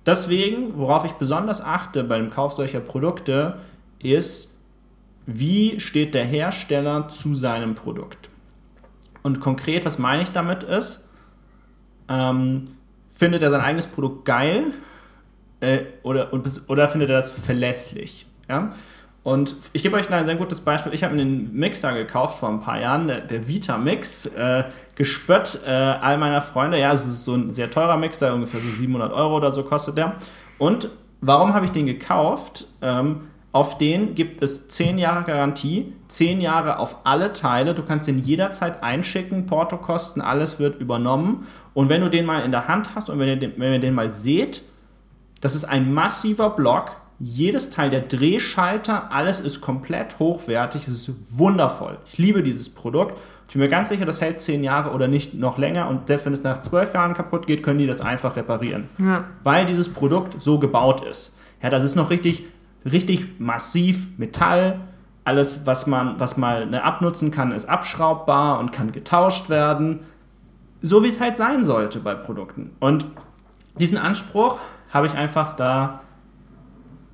[0.07, 3.59] Deswegen, worauf ich besonders achte beim Kauf solcher Produkte,
[3.99, 4.59] ist,
[5.27, 8.31] wie steht der Hersteller zu seinem Produkt.
[9.23, 11.11] Und konkret, was meine ich damit ist,
[12.09, 12.69] ähm,
[13.17, 14.73] findet er sein eigenes Produkt geil
[15.61, 16.33] äh, oder,
[16.69, 18.27] oder findet er das verlässlich?
[18.49, 18.71] Ja?
[19.23, 20.95] Und ich gebe euch ein sehr gutes Beispiel.
[20.95, 24.65] Ich habe mir einen Mixer gekauft vor ein paar Jahren, der, der Vita Mix, äh,
[24.95, 26.79] gespött äh, all meiner Freunde.
[26.79, 29.99] Ja, es ist so ein sehr teurer Mixer, ungefähr so 700 Euro oder so kostet
[29.99, 30.15] der.
[30.59, 30.91] Und
[31.21, 32.69] warum habe ich den gekauft?
[32.81, 33.23] Ähm,
[33.57, 37.75] auf den gibt es 10 Jahre Garantie, 10 Jahre auf alle Teile.
[37.75, 41.47] Du kannst den jederzeit einschicken, Portokosten, alles wird übernommen.
[41.73, 43.79] Und wenn du den mal in der Hand hast und wenn ihr den, wenn ihr
[43.79, 44.63] den mal seht,
[45.41, 47.01] das ist ein massiver Block.
[47.19, 50.83] Jedes Teil, der Drehschalter, alles ist komplett hochwertig.
[50.83, 51.97] Es ist wundervoll.
[52.05, 53.19] Ich liebe dieses Produkt.
[53.49, 55.89] Ich bin mir ganz sicher, das hält 10 Jahre oder nicht noch länger.
[55.89, 58.91] Und selbst wenn es nach 12 Jahren kaputt geht, können die das einfach reparieren.
[58.99, 59.25] Ja.
[59.45, 61.39] Weil dieses Produkt so gebaut ist.
[61.63, 62.45] Ja, das ist noch richtig
[62.91, 64.81] richtig massiv Metall.
[65.25, 70.01] Alles, was man, was mal ne, abnutzen kann, ist abschraubbar und kann getauscht werden.
[70.83, 72.71] So wie es halt sein sollte bei Produkten.
[72.79, 73.07] Und
[73.79, 74.59] diesen Anspruch
[74.91, 76.01] habe ich einfach da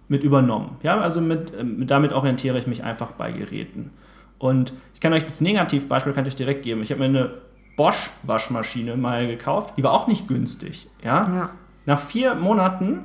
[0.09, 0.77] mit übernommen.
[0.83, 3.91] Ja, also mit, mit, damit orientiere ich mich einfach bei Geräten.
[4.39, 6.83] Und ich kann euch das Negativbeispiel kann ich direkt geben.
[6.83, 7.31] Ich habe mir eine
[7.77, 9.75] Bosch Waschmaschine mal gekauft.
[9.79, 10.89] Die war auch nicht günstig.
[11.03, 11.29] Ja?
[11.29, 11.51] ja.
[11.87, 13.01] Nach vier Monaten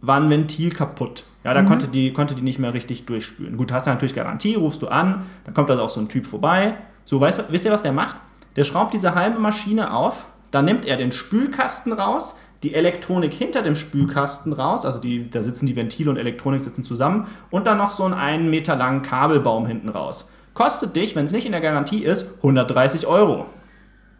[0.00, 1.24] war ein Ventil kaputt.
[1.44, 1.66] Ja, da mhm.
[1.66, 3.56] konnte, die, konnte die nicht mehr richtig durchspülen.
[3.56, 6.26] Gut, hast du natürlich Garantie, rufst du an, dann kommt da auch so ein Typ
[6.26, 6.76] vorbei.
[7.04, 8.16] So, weißt, wisst ihr, was der macht?
[8.56, 13.60] Der schraubt diese halbe Maschine auf, dann nimmt er den Spülkasten raus, die Elektronik hinter
[13.60, 17.76] dem Spülkasten raus, also die, da sitzen die Ventile und Elektronik sitzen zusammen, und dann
[17.76, 20.30] noch so einen einen Meter langen Kabelbaum hinten raus.
[20.54, 23.46] Kostet dich, wenn es nicht in der Garantie ist, 130 Euro.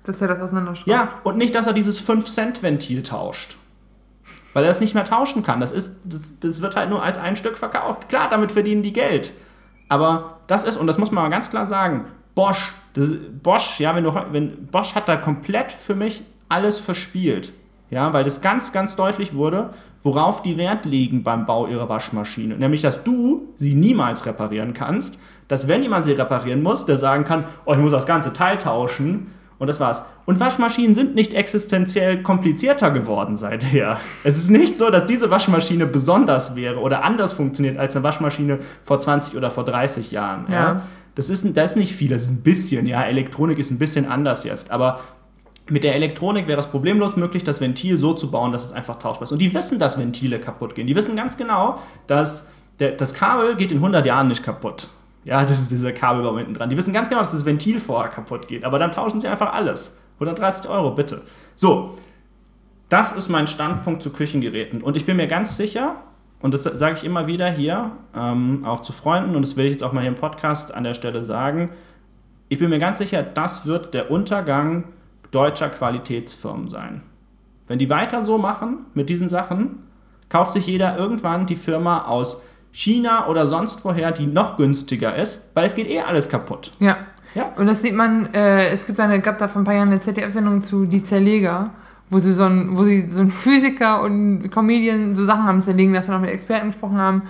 [0.02, 0.88] Dass er das auseinanderschraubt.
[0.88, 3.56] Ja, und nicht, dass er dieses 5-Cent-Ventil tauscht
[4.54, 5.60] weil er es nicht mehr tauschen kann.
[5.60, 8.08] Das, ist, das, das wird halt nur als ein Stück verkauft.
[8.08, 9.32] Klar, damit verdienen die Geld.
[9.88, 13.94] Aber das ist, und das muss man mal ganz klar sagen, Bosch, das, Bosch, ja,
[13.94, 17.52] wenn du, wenn, Bosch hat da komplett für mich alles verspielt.
[17.90, 19.70] Ja, weil das ganz, ganz deutlich wurde,
[20.02, 22.56] worauf die Wert legen beim Bau ihrer Waschmaschine.
[22.56, 27.24] Nämlich, dass du sie niemals reparieren kannst, dass wenn jemand sie reparieren muss, der sagen
[27.24, 29.32] kann, oh, ich muss das ganze Teil tauschen,
[29.64, 30.04] und das war's.
[30.26, 33.98] Und Waschmaschinen sind nicht existenziell komplizierter geworden seither.
[34.24, 38.58] Es ist nicht so, dass diese Waschmaschine besonders wäre oder anders funktioniert als eine Waschmaschine
[38.84, 40.44] vor 20 oder vor 30 Jahren.
[40.48, 40.54] Ja.
[40.54, 40.82] ja.
[41.14, 42.86] Das, ist, das ist nicht viel, das ist ein bisschen.
[42.86, 44.70] Ja, Elektronik ist ein bisschen anders jetzt.
[44.70, 45.00] Aber
[45.70, 48.98] mit der Elektronik wäre es problemlos möglich, das Ventil so zu bauen, dass es einfach
[48.98, 49.32] tauschbar ist.
[49.32, 50.86] Und die wissen, dass Ventile kaputt gehen.
[50.86, 54.88] Die wissen ganz genau, dass der, das Kabel geht in 100 Jahren nicht kaputt.
[55.24, 56.68] Ja, das ist dieser Kabelbaum hinten dran.
[56.68, 59.54] Die wissen ganz genau, dass das Ventil vorher kaputt geht, aber dann tauschen sie einfach
[59.54, 60.02] alles.
[60.14, 61.22] 130 Euro, bitte.
[61.56, 61.94] So,
[62.88, 64.82] das ist mein Standpunkt zu Küchengeräten.
[64.82, 65.96] Und ich bin mir ganz sicher,
[66.40, 69.72] und das sage ich immer wieder hier, ähm, auch zu Freunden, und das will ich
[69.72, 71.70] jetzt auch mal hier im Podcast an der Stelle sagen,
[72.48, 74.84] ich bin mir ganz sicher, das wird der Untergang
[75.30, 77.02] deutscher Qualitätsfirmen sein.
[77.66, 79.82] Wenn die weiter so machen mit diesen Sachen,
[80.28, 82.42] kauft sich jeder irgendwann die Firma aus
[82.74, 86.72] China oder sonst woher, die noch günstiger ist, weil es geht eh alles kaputt.
[86.80, 86.96] Ja.
[87.36, 87.52] ja?
[87.56, 90.00] Und das sieht man, äh, es gibt eine, gab da vor ein paar Jahren eine
[90.00, 91.70] ZDF-Sendung zu Die Zerleger,
[92.10, 95.94] wo sie so ein, wo sie so ein Physiker und Comedian so Sachen haben zerlegen
[95.94, 97.22] lassen, auch mit Experten gesprochen haben.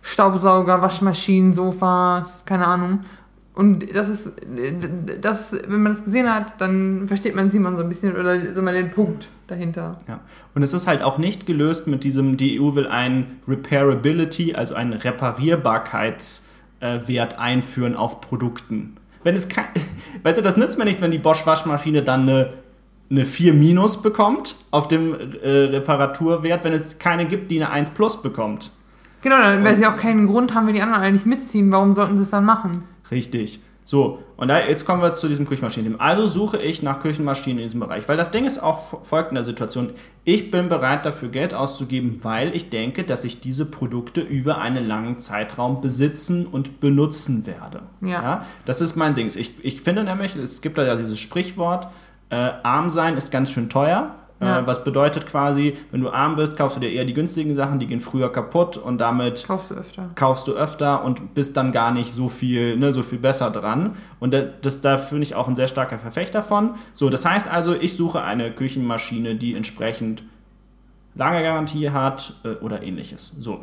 [0.00, 3.00] Staubsauger, Waschmaschinen, Sofas, keine Ahnung.
[3.54, 4.32] Und das ist,
[5.20, 8.60] das, wenn man das gesehen hat, dann versteht man Simon so ein bisschen oder so
[8.62, 9.98] mal den Punkt dahinter.
[10.08, 10.18] Ja.
[10.54, 14.74] Und es ist halt auch nicht gelöst mit diesem, die EU will ein Repairability, also
[14.74, 18.96] einen Reparierbarkeitswert einführen auf Produkten.
[19.22, 19.66] Wenn es kein,
[20.24, 22.54] weißt du, das nützt mir nicht, wenn die Bosch Waschmaschine dann eine,
[23.08, 27.90] eine 4 minus bekommt auf dem äh, Reparaturwert, wenn es keine gibt, die eine 1
[27.90, 28.72] plus bekommt.
[29.22, 32.16] Genau, dann, weil sie auch keinen Grund haben, wenn die anderen eigentlich mitziehen, warum sollten
[32.16, 32.82] sie es dann machen?
[33.10, 33.60] Richtig.
[33.86, 36.00] So, und da, jetzt kommen wir zu diesem Küchenmaschinen.
[36.00, 38.08] Also suche ich nach Küchenmaschinen in diesem Bereich.
[38.08, 39.92] Weil das Ding ist auch folgende Situation.
[40.24, 44.86] Ich bin bereit dafür Geld auszugeben, weil ich denke, dass ich diese Produkte über einen
[44.88, 47.82] langen Zeitraum besitzen und benutzen werde.
[48.00, 48.46] Ja.
[48.64, 49.26] das ist mein Ding.
[49.26, 51.88] Ich, ich finde nämlich, es gibt da ja dieses Sprichwort,
[52.30, 54.14] äh, arm sein ist ganz schön teuer.
[54.40, 54.58] Ja.
[54.60, 57.78] Äh, was bedeutet quasi, wenn du arm bist, kaufst du dir eher die günstigen Sachen,
[57.78, 60.10] die gehen früher kaputt und damit Kaufst du öfter.
[60.16, 63.92] kaufst du öfter und bist dann gar nicht so viel, ne, so viel besser dran.
[64.20, 66.70] Und da- das, da finde ich auch ein sehr starker Verfechter von.
[66.94, 70.24] So, das heißt also, ich suche eine Küchenmaschine, die entsprechend
[71.14, 73.36] lange Garantie hat äh, oder ähnliches.
[73.38, 73.60] So.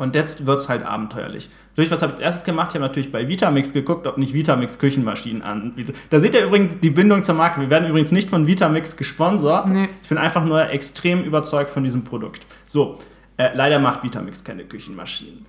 [0.00, 1.50] Und jetzt wird es halt abenteuerlich.
[1.74, 2.70] Durch was habe ich als erstes gemacht?
[2.70, 5.94] Ich habe natürlich bei Vitamix geguckt, ob nicht Vitamix Küchenmaschinen anbietet.
[6.08, 7.60] Da seht ihr übrigens die Bindung zur Marke.
[7.60, 9.68] Wir werden übrigens nicht von Vitamix gesponsert.
[9.68, 9.90] Nee.
[10.00, 12.46] Ich bin einfach nur extrem überzeugt von diesem Produkt.
[12.64, 12.96] So,
[13.36, 15.44] äh, leider macht Vitamix keine Küchenmaschinen.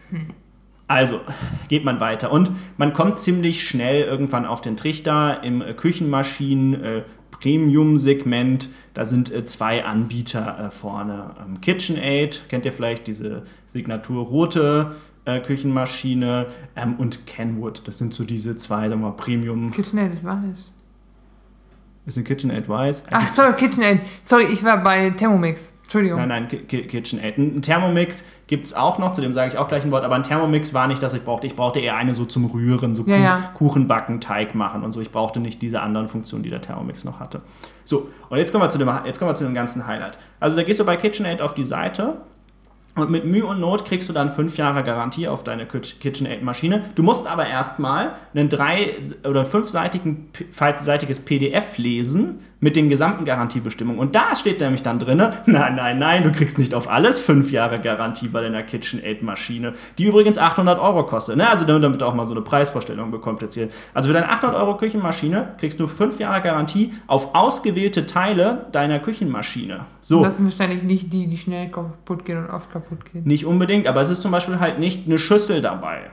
[0.89, 1.21] Also,
[1.69, 2.29] geht man weiter.
[2.29, 7.03] Und man kommt ziemlich schnell irgendwann auf den Trichter im äh, Küchenmaschinen.
[7.41, 11.31] Premium-Segment, da sind äh, zwei Anbieter äh, vorne.
[11.43, 18.13] Ähm, KitchenAid, kennt ihr vielleicht diese Signatur rote äh, Küchenmaschine ähm, und Kenwood, das sind
[18.13, 19.71] so diese zwei, sagen wir mal, Premium.
[19.71, 20.71] KitchenAid ist weiß.
[22.05, 23.03] Ist ein KitchenAid weiß?
[23.11, 24.01] Ach, sorry, KitchenAid.
[24.23, 25.70] Sorry, ich war bei Thermomix.
[25.91, 26.19] Entschuldigung.
[26.19, 27.37] Nein, nein, Ki- Ki- KitchenAid.
[27.37, 30.15] Ein Thermomix gibt es auch noch, zu dem sage ich auch gleich ein Wort, aber
[30.15, 31.47] ein Thermomix war nicht das, was ich brauchte.
[31.47, 33.51] Ich brauchte eher eine so zum Rühren, so Ja, Kuch- ja.
[33.55, 35.01] Kuchen backen, Teig machen und so.
[35.01, 37.41] Ich brauchte nicht diese anderen Funktionen, die der Thermomix noch hatte.
[37.83, 40.17] So, und jetzt kommen wir zu dem, jetzt kommen wir zu dem ganzen Highlight.
[40.39, 42.21] Also da gehst du bei KitchenAid auf die Seite
[42.95, 46.85] und mit Mühe und Not kriegst du dann fünf Jahre Garantie auf deine Kitch- KitchenAid-Maschine.
[46.95, 48.95] Du musst aber erstmal ein drei-
[49.27, 50.29] oder fünfseitigen,
[50.81, 53.99] seitiges PDF lesen mit den gesamten Garantiebestimmungen.
[53.99, 57.51] Und da steht nämlich dann drin, nein, nein, nein, du kriegst nicht auf alles fünf
[57.51, 61.35] Jahre Garantie bei deiner KitchenAid-Maschine, die übrigens 800 Euro kostet.
[61.37, 61.49] Ne?
[61.49, 63.69] Also damit du auch mal so eine Preisvorstellung bekommt jetzt hier.
[63.93, 68.99] Also für deine 800 Euro Küchenmaschine kriegst du fünf Jahre Garantie auf ausgewählte Teile deiner
[68.99, 69.81] Küchenmaschine.
[70.01, 70.17] So.
[70.17, 73.23] Und das sind wahrscheinlich nicht die, die schnell kaputt gehen und oft kaputt gehen.
[73.25, 76.11] Nicht unbedingt, aber es ist zum Beispiel halt nicht eine Schüssel dabei.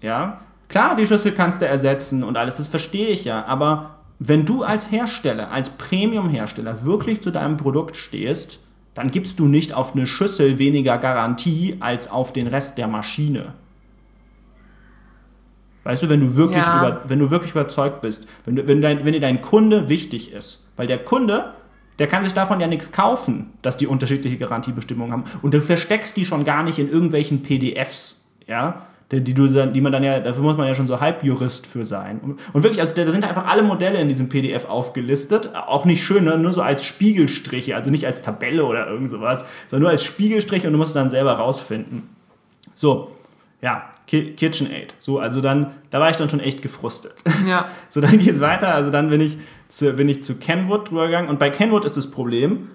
[0.00, 4.44] Ja, klar, die Schüssel kannst du ersetzen und alles, das verstehe ich ja, aber wenn
[4.44, 8.60] du als Hersteller, als Premium-Hersteller wirklich zu deinem Produkt stehst,
[8.92, 13.54] dann gibst du nicht auf eine Schüssel weniger Garantie als auf den Rest der Maschine.
[15.84, 16.78] Weißt du, wenn du wirklich, Ja.
[16.80, 20.32] über, wenn du wirklich überzeugt bist, wenn, du, wenn, dein, wenn dir dein Kunde wichtig
[20.32, 21.54] ist, weil der Kunde,
[21.98, 25.24] der kann sich davon ja nichts kaufen, dass die unterschiedliche Garantiebestimmungen haben.
[25.40, 28.82] Und du versteckst die schon gar nicht in irgendwelchen PDFs, ja,
[29.12, 31.66] die, die, du dann, die man dann ja, dafür muss man ja schon so Halbjurist
[31.66, 32.20] für sein.
[32.20, 36.02] Und, und wirklich, also da sind einfach alle Modelle in diesem PDF aufgelistet, auch nicht
[36.02, 36.38] schön, ne?
[36.38, 40.66] nur so als Spiegelstriche, also nicht als Tabelle oder irgend sowas, sondern nur als Spiegelstriche
[40.66, 42.08] und du musst es dann selber rausfinden.
[42.74, 43.10] So,
[43.62, 44.94] ja, Ki KitchenAid.
[44.98, 47.14] So, also dann, da war ich dann schon echt gefrustet.
[47.46, 47.68] Ja.
[47.88, 48.74] So, dann geht's weiter.
[48.74, 49.38] Also dann bin ich
[49.68, 51.28] zu, bin ich zu Kenwood drüber gegangen.
[51.28, 52.70] Und bei Kenwood ist das Problem,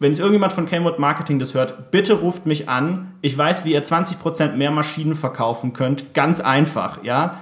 [0.00, 3.14] wenn jetzt irgendjemand von Kenwood Marketing das hört, bitte ruft mich an.
[3.20, 6.14] Ich weiß, wie ihr 20% mehr Maschinen verkaufen könnt.
[6.14, 7.40] Ganz einfach, ja.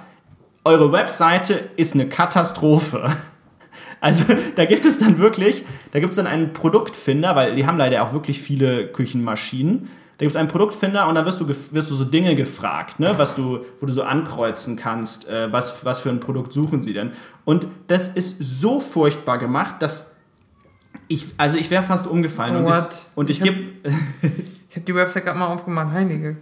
[0.65, 3.11] Eure Webseite ist eine Katastrophe.
[3.99, 4.25] Also
[4.57, 8.05] da gibt es dann wirklich, da gibt es dann einen Produktfinder, weil die haben leider
[8.05, 9.89] auch wirklich viele Küchenmaschinen.
[10.19, 13.15] Da gibt es einen Produktfinder und dann wirst du, wirst du so Dinge gefragt, ne?
[13.17, 16.93] was du, wo du so ankreuzen kannst, äh, was, was für ein Produkt suchen sie
[16.93, 17.13] denn.
[17.47, 20.16] Und das ist so furchtbar gemacht, dass
[21.09, 22.57] ich, also ich wäre fast umgefallen.
[22.57, 22.89] und What?
[22.91, 23.69] ich, und ich Ich hab- gebe
[24.71, 25.93] Ich habe die Website gerade mal aufgemacht.
[25.93, 26.37] Heilige.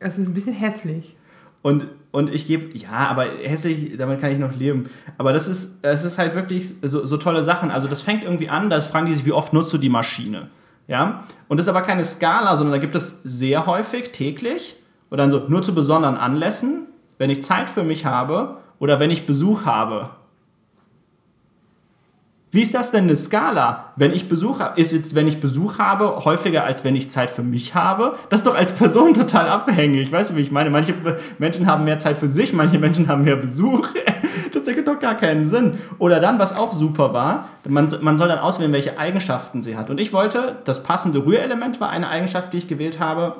[0.00, 1.14] Es ist ein bisschen hässlich.
[1.62, 4.88] Und, und ich gebe, ja, aber hässlich, damit kann ich noch leben.
[5.16, 7.70] Aber das ist, das ist halt wirklich so, so tolle Sachen.
[7.70, 10.48] Also das fängt irgendwie an, da fragen die sich, wie oft nutzt du die Maschine?
[10.88, 11.24] Ja?
[11.48, 14.76] Und das ist aber keine Skala, sondern da gibt es sehr häufig, täglich,
[15.10, 16.86] oder dann so, nur zu besonderen Anlässen,
[17.18, 20.10] wenn ich Zeit für mich habe oder wenn ich Besuch habe.
[22.50, 23.92] Wie ist das denn eine Skala?
[23.96, 27.28] Wenn ich Besuch habe, ist jetzt, wenn ich Besuch habe, häufiger als wenn ich Zeit
[27.28, 28.16] für mich habe?
[28.30, 30.10] Das ist doch als Person total abhängig.
[30.10, 30.70] Weißt du, wie ich meine?
[30.70, 30.94] Manche
[31.38, 33.88] Menschen haben mehr Zeit für sich, manche Menschen haben mehr Besuch.
[34.50, 35.78] Das ergibt doch gar keinen Sinn.
[35.98, 39.90] Oder dann, was auch super war, man, man soll dann auswählen, welche Eigenschaften sie hat.
[39.90, 43.36] Und ich wollte, das passende Rührelement war eine Eigenschaft, die ich gewählt habe.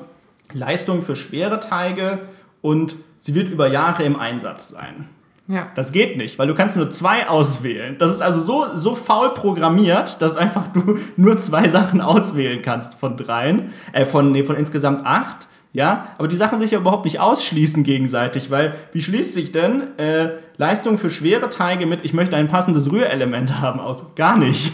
[0.53, 2.19] Leistung für schwere Teige
[2.61, 5.09] und sie wird über Jahre im Einsatz sein.
[5.49, 5.71] Ja.
[5.73, 7.97] Das geht nicht, weil du kannst nur zwei auswählen.
[7.97, 12.93] Das ist also so, so faul programmiert, dass einfach du nur zwei Sachen auswählen kannst
[12.93, 15.47] von dreien, äh, von, nee, von insgesamt acht.
[15.73, 19.97] Ja, aber die Sachen sich ja überhaupt nicht ausschließen gegenseitig, weil wie schließt sich denn
[19.97, 24.15] äh, Leistung für schwere Teige mit, ich möchte ein passendes Rührelement haben aus?
[24.15, 24.71] Gar nicht.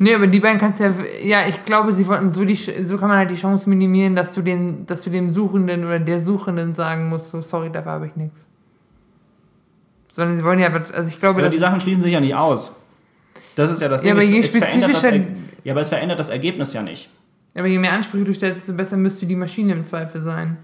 [0.00, 0.92] Nee, aber die beiden kannst ja,
[1.22, 4.32] ja, ich glaube, sie wollten so die, so kann man halt die Chance minimieren, dass
[4.32, 8.06] du den, dass du dem Suchenden oder der Suchenden sagen musst, so, sorry, dafür habe
[8.06, 8.47] ich nichts.
[10.18, 12.84] Sondern sie wollen ja, also ich glaube, Aber die Sachen schließen sich ja nicht aus.
[13.54, 14.08] Das ist ja das Ding.
[14.08, 16.72] Ja, aber je es, es verändert das, spezifischer- Er- ja, aber es verändert das Ergebnis
[16.72, 17.08] ja nicht.
[17.56, 20.56] aber je mehr Ansprüche du stellst, desto besser müsste die Maschine im Zweifel sein.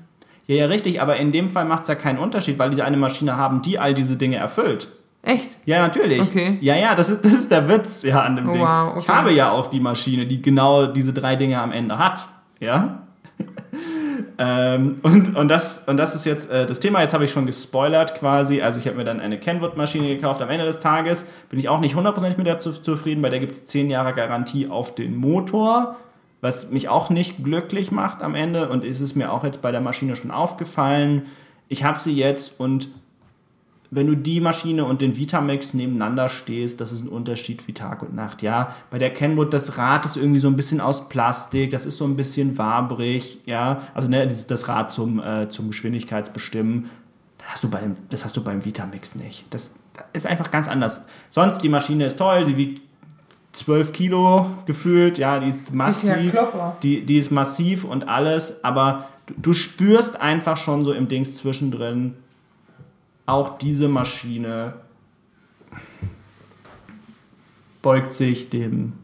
[0.48, 2.96] Ja, ja, richtig, aber in dem Fall macht es ja keinen Unterschied, weil diese eine
[2.96, 4.88] Maschine haben, die all diese Dinge erfüllt.
[5.22, 5.58] Echt?
[5.66, 6.20] Ja, natürlich.
[6.20, 6.58] Okay.
[6.60, 8.60] Ja, ja, das ist, das ist der Witz ja an dem Oh, Ding.
[8.62, 9.12] wow, Ich okay.
[9.12, 12.28] habe ja auch die Maschine, die genau diese drei Dinge am Ende hat.
[12.60, 13.04] Ja.
[14.38, 17.00] ähm, und, und, das, und das ist jetzt äh, das Thema.
[17.02, 18.62] Jetzt habe ich schon gespoilert quasi.
[18.62, 20.42] Also, ich habe mir dann eine Kenwood-Maschine gekauft.
[20.42, 23.22] Am Ende des Tages bin ich auch nicht hundertprozentig mit der zu, zufrieden.
[23.22, 25.96] Bei der gibt es 10 Jahre Garantie auf den Motor,
[26.40, 28.68] was mich auch nicht glücklich macht am Ende.
[28.68, 31.22] Und ist es mir auch jetzt bei der Maschine schon aufgefallen.
[31.68, 32.88] Ich habe sie jetzt und
[33.94, 38.02] wenn du die Maschine und den Vitamix nebeneinander stehst, das ist ein Unterschied wie Tag
[38.02, 38.42] und Nacht.
[38.42, 41.98] Ja, bei der Kenwood, das Rad ist irgendwie so ein bisschen aus Plastik, das ist
[41.98, 43.82] so ein bisschen wabrig, ja.
[43.94, 46.90] Also ne, das, das Rad zum, äh, zum Geschwindigkeitsbestimmen,
[47.38, 49.46] das hast du bei dem, das hast du beim Vitamix nicht.
[49.50, 51.06] Das, das ist einfach ganz anders.
[51.30, 52.82] Sonst, die Maschine ist toll, sie wiegt
[53.52, 56.36] 12 Kilo gefühlt, ja, die ist massiv.
[56.82, 61.36] Die, die ist massiv und alles, aber du, du spürst einfach schon so im Dings
[61.36, 62.14] zwischendrin,
[63.26, 64.74] auch diese Maschine
[67.82, 68.94] beugt sich dem,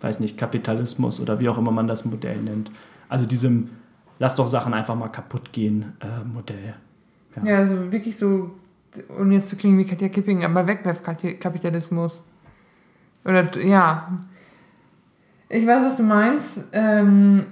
[0.00, 2.70] weiß nicht, Kapitalismus oder wie auch immer man das Modell nennt.
[3.08, 3.70] Also diesem
[4.18, 6.74] Lass doch Sachen einfach mal kaputt gehen äh, Modell.
[7.44, 8.50] Ja, also wirklich so,
[9.16, 12.20] um jetzt zu klingen wie Katja Kipping, aber Wegwerfkapitalismus.
[13.24, 14.18] Oder, ja.
[15.48, 16.64] Ich weiß, was du meinst.
[16.72, 17.46] Ähm,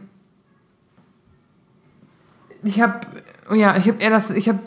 [2.65, 3.07] ich habe,
[3.55, 4.59] ja, ich habe eher das, ich habe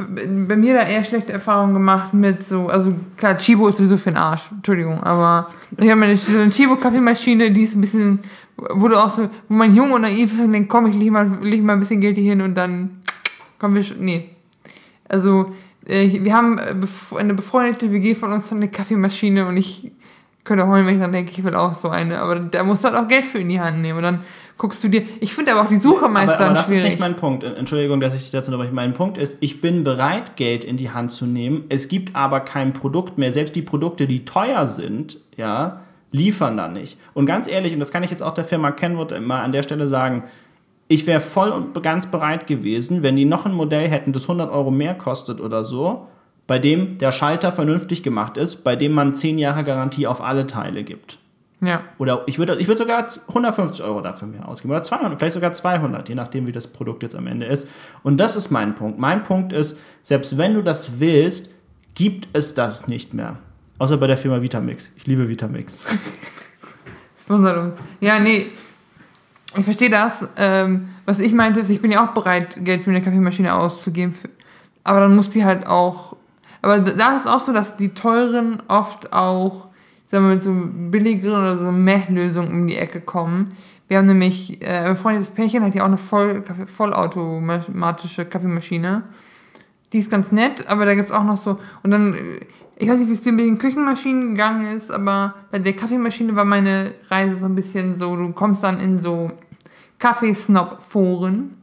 [0.47, 4.11] bei mir da eher schlechte Erfahrungen gemacht mit so, also klar, Chibo ist sowieso für
[4.11, 8.19] den Arsch, Entschuldigung, aber ich habe eine, so eine Chibo-Kaffeemaschine, die ist ein bisschen,
[8.55, 11.11] wo du auch so, wo man jung und naiv ist und denkt, komm, ich leg
[11.11, 13.01] mal, leg mal ein bisschen Geld hier hin und dann
[13.57, 14.30] kommen wir schon, nee.
[15.07, 15.53] Also,
[15.86, 16.75] äh, wir haben äh,
[17.17, 19.91] eine befreundete WG von uns eine Kaffeemaschine und ich
[20.43, 22.19] könnte heulen, wenn ich dann denke, ich will auch so eine.
[22.19, 23.97] Aber da musst du halt auch Geld für in die Hand nehmen.
[23.97, 24.19] Und dann
[24.60, 25.03] guckst du dir.
[25.22, 26.84] Ich finde aber auch die Suche meist aber, aber das schwierig.
[26.84, 27.43] ist nicht mein Punkt.
[27.43, 28.74] Entschuldigung, dass ich dich dazu unterbreche.
[28.74, 31.64] Mein Punkt ist, ich bin bereit, Geld in die Hand zu nehmen.
[31.70, 33.34] Es gibt aber kein Produkt mehr.
[33.34, 35.80] Selbst die Produkte, die teuer sind, ja,
[36.12, 36.99] liefern da nicht.
[37.14, 39.64] Und ganz ehrlich, und das kann ich jetzt auch der Firma Kenwood mal an der
[39.64, 40.24] Stelle sagen,
[40.89, 44.51] ich wäre voll und ganz bereit gewesen, wenn die noch ein Modell hätten, das 100
[44.51, 46.07] Euro mehr kostet oder so,
[46.47, 50.47] bei dem der Schalter vernünftig gemacht ist, bei dem man 10 Jahre Garantie auf alle
[50.47, 51.20] Teile gibt.
[51.62, 51.84] Ja.
[51.97, 54.72] Oder ich würde ich würd sogar 150 Euro dafür mehr ausgeben.
[54.72, 57.68] Oder 200, vielleicht sogar 200, je nachdem, wie das Produkt jetzt am Ende ist.
[58.03, 58.97] Und das ist mein Punkt.
[58.99, 61.49] Mein Punkt ist, selbst wenn du das willst,
[61.95, 63.38] gibt es das nicht mehr.
[63.78, 64.91] Außer bei der Firma Vitamix.
[64.95, 65.86] Ich liebe Vitamix.
[67.22, 67.76] Sponsert uns.
[67.99, 68.47] Ja, nee.
[69.57, 70.30] Ich verstehe das.
[70.38, 74.14] Ähm, was ich meinte, ist, ich bin ja auch bereit, Geld für eine Kaffeemaschine auszugeben.
[74.84, 76.16] Aber dann muss die halt auch.
[76.62, 79.68] Aber da ist auch so, dass die teuren oft auch,
[80.10, 80.53] sagen wir, mit so
[80.89, 83.55] billigeren oder so Meh-Lösungen um die Ecke kommen.
[83.88, 89.03] Wir haben nämlich, äh, ein befreundetes Pärchen hat ja auch eine voll, vollautomatische Kaffeemaschine.
[89.93, 91.57] Die ist ganz nett, aber da gibt's auch noch so.
[91.84, 92.18] Und dann, äh,
[92.78, 96.36] ich weiß nicht, wie es dir mit den Küchenmaschinen gegangen ist, aber bei der Kaffeemaschine
[96.36, 99.32] war meine Reise so ein bisschen so, du kommst dann in so
[99.99, 101.55] Kaffeesnob-Foren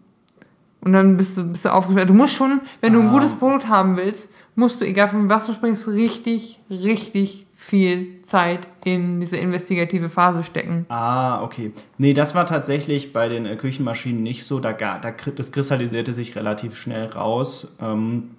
[0.83, 2.09] und dann bist du, bist du aufgeschlossen.
[2.09, 3.13] Du musst schon, wenn du ein Ah.
[3.13, 8.69] gutes Produkt haben willst, musst du, egal von was du sprichst, richtig, richtig viel Zeit
[8.85, 10.87] in diese investigative Phase stecken.
[10.89, 11.73] Ah, okay.
[11.99, 14.61] Nee, das war tatsächlich bei den äh, Küchenmaschinen nicht so.
[14.61, 18.31] Da, da, das kristallisierte sich relativ schnell raus, ähm,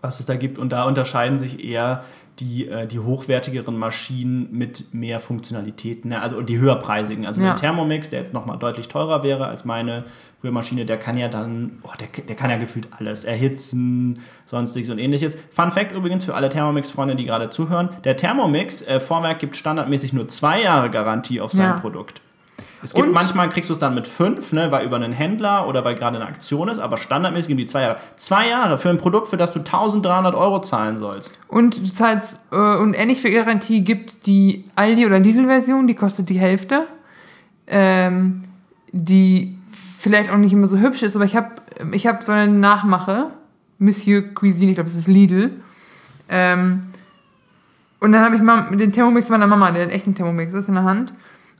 [0.00, 0.58] was es da gibt.
[0.58, 2.04] Und da unterscheiden sich eher
[2.40, 6.22] die, äh, die hochwertigeren Maschinen mit mehr Funktionalitäten, ne?
[6.22, 7.26] also die höherpreisigen.
[7.26, 7.48] Also Ja.
[7.48, 10.04] der Thermomix, der jetzt nochmal deutlich teurer wäre als meine
[10.44, 14.98] Rührmaschine, der kann ja dann, oh, der, der kann ja gefühlt alles erhitzen, sonstiges und
[14.98, 15.36] ähnliches.
[15.50, 20.12] Fun Fact übrigens für alle Thermomix-Freunde, die gerade zuhören, der Thermomix äh, Vorwerk gibt standardmäßig
[20.12, 21.78] nur zwei Jahre Garantie auf sein Ja.
[21.80, 22.20] Produkt.
[22.82, 25.66] Es gibt Und- manchmal kriegst du es dann mit fünf, ne, weil über einen Händler
[25.66, 27.96] oder weil gerade eine Aktion ist, aber standardmäßig geben die zwei Jahre.
[28.16, 31.38] Zwei Jahre für ein Produkt, für das du 1300 Euro zahlen sollst.
[31.48, 36.28] Und du zahlst, äh, und ähnlich für Garantie gibt die Aldi- oder Lidl-Version, die kostet
[36.28, 36.86] die Hälfte.
[37.66, 38.44] Ähm,
[38.92, 39.56] die
[39.98, 41.50] vielleicht auch nicht immer so hübsch ist, aber ich habe
[41.92, 43.26] ich hab so eine Nachmache,
[43.78, 45.50] Monsieur Cuisine, ich glaube, das ist Lidl.
[46.30, 46.82] Ähm,
[48.00, 50.62] und dann habe ich mal den Thermomix meiner Mama, der hat echt einen Thermomix, das
[50.62, 51.12] ist in der Hand.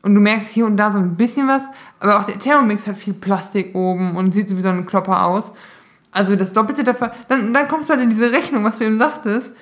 [0.03, 1.64] Und du merkst hier und da so ein bisschen was,
[2.01, 5.26] aber auch der Thermomix hat viel Plastik oben und sieht so wie so ein Klopper
[5.26, 5.51] aus.
[6.12, 8.99] Also das Doppelte dafür, dann, dann kommst du halt in diese Rechnung, was du eben
[8.99, 9.53] sagtest.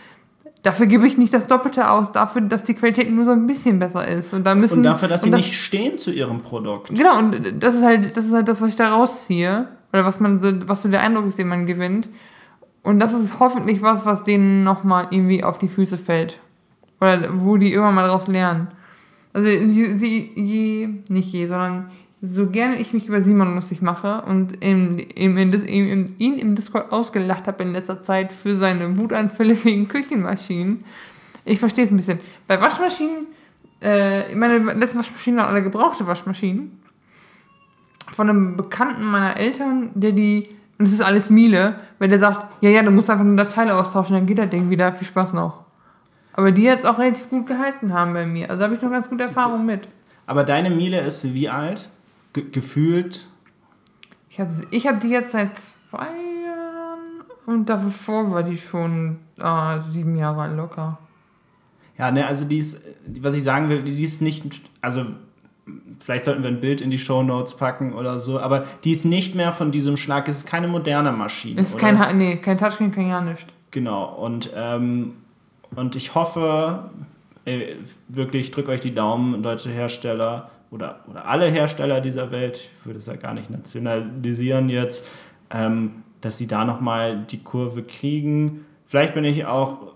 [0.63, 3.79] Dafür gebe ich nicht das Doppelte aus, dafür, dass die Qualität nur so ein bisschen
[3.79, 4.33] besser ist.
[4.35, 4.79] Und da müssen.
[4.79, 6.89] Und dafür, dass sie das- nicht stehen zu ihrem Produkt.
[6.95, 9.69] Genau, und das ist halt, das ist halt das, was ich da rausziehe.
[9.93, 12.09] Oder was man so, was so der Eindruck ist, den man gewinnt.
[12.83, 16.39] Und das ist hoffentlich was, was denen nochmal irgendwie auf die Füße fällt.
[17.01, 18.69] Oder wo die irgendwann mal daraus lernen.
[19.37, 21.91] Also sie, sie je, nicht je, sondern
[22.23, 26.91] so gerne ich mich über Simon lustig mache und ihm, ihm, in, ihn im Discord
[26.91, 30.85] ausgelacht habe in letzter Zeit für seine Wutanfälle wegen Küchenmaschinen.
[31.45, 32.19] Ich verstehe es ein bisschen.
[32.47, 33.27] Bei Waschmaschinen,
[33.83, 36.81] äh, meine letzten Waschmaschinen waren alle gebrauchte Waschmaschinen.
[38.15, 42.55] Von einem Bekannten meiner Eltern, der die, und es ist alles Miele, wenn der sagt,
[42.63, 45.35] ja, ja, du musst einfach nur Teile austauschen, dann geht das Ding wieder, viel Spaß
[45.35, 45.66] noch.
[46.37, 48.51] Aber die jetzt auch relativ gut gehalten haben bei mir.
[48.51, 49.89] Also habe ich noch ganz gute Erfahrungen mit.
[50.27, 51.89] Aber deine Miele ist wie alt?
[52.35, 53.27] Ge gefühlt?
[54.29, 55.53] Ich habe ich hab die jetzt seit
[55.91, 56.09] zwei
[56.45, 60.99] Jahren und davor war die schon äh, sieben Jahre locker.
[61.99, 62.83] Ja, ne, also die ist,
[63.21, 64.45] was ich sagen will, die ist nicht,
[64.83, 65.07] also
[66.01, 69.07] vielleicht sollten wir ein Bild in die Show Notes packen oder so, aber die ist
[69.07, 71.61] nicht mehr von diesem Schlag, es ist keine moderne Maschine.
[71.61, 73.47] Es ist kein, nee, kein Touchscreen, kein gar nicht.
[73.71, 75.15] Genau, und, ähm,
[75.75, 76.91] und ich hoffe,
[77.45, 77.77] ey,
[78.09, 82.99] wirklich, drückt euch die Daumen, deutsche Hersteller oder, oder alle Hersteller dieser Welt, ich würde
[82.99, 85.07] es ja gar nicht nationalisieren jetzt,
[85.51, 88.65] ähm, dass sie da nochmal die Kurve kriegen.
[88.87, 89.95] Vielleicht bin ich auch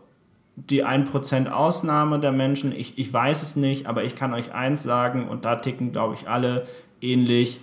[0.57, 4.83] die 1% Ausnahme der Menschen, ich, ich weiß es nicht, aber ich kann euch eins
[4.83, 6.67] sagen, und da ticken, glaube ich, alle
[7.01, 7.61] ähnlich.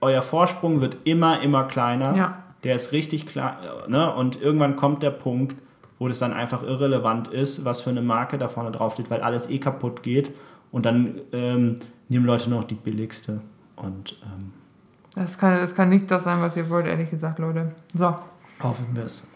[0.00, 2.16] Euer Vorsprung wird immer, immer kleiner.
[2.16, 2.42] Ja.
[2.64, 3.86] Der ist richtig klar.
[3.88, 4.12] Ne?
[4.12, 5.56] Und irgendwann kommt der Punkt,
[6.00, 9.20] wo das dann einfach irrelevant ist, was für eine Marke da vorne drauf steht, weil
[9.20, 10.32] alles eh kaputt geht.
[10.72, 11.76] Und dann ähm,
[12.08, 13.42] nehmen Leute noch die billigste.
[13.76, 14.50] Und ähm,
[15.14, 17.72] Das kann, das kann nicht das sein, was ihr wollt, ehrlich gesagt, Leute.
[17.94, 18.16] So.
[18.62, 19.28] hoffen wir es.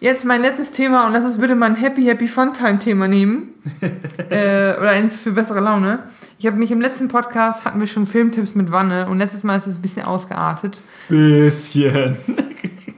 [0.00, 3.50] Jetzt mein letztes Thema und das ist bitte mein Happy Happy Funtime Thema nehmen.
[4.30, 6.00] äh, oder eins für bessere Laune.
[6.38, 9.58] Ich habe mich im letzten Podcast hatten wir schon Filmtipps mit Wanne und letztes Mal
[9.58, 10.80] ist es ein bisschen ausgeartet.
[11.08, 12.16] Bisschen.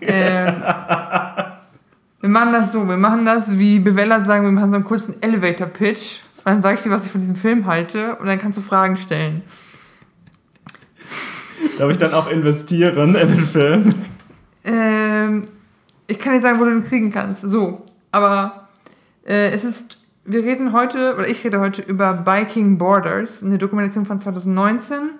[0.00, 0.62] Ähm,
[2.22, 5.20] wir machen das so, wir machen das, wie Beweller sagen, wir machen so einen kurzen
[5.20, 6.20] Elevator Pitch.
[6.38, 8.62] Und dann sage ich dir, was ich von diesem Film halte und dann kannst du
[8.62, 9.42] Fragen stellen.
[11.78, 13.94] Darf ich dann auch investieren in den Film?
[14.64, 15.42] Ähm,
[16.06, 17.42] ich kann nicht sagen, wo du den kriegen kannst.
[17.42, 17.86] So.
[18.12, 18.68] Aber
[19.26, 24.06] äh, es ist, wir reden heute, oder ich rede heute über Biking Borders, eine Dokumentation
[24.06, 25.10] von 2019,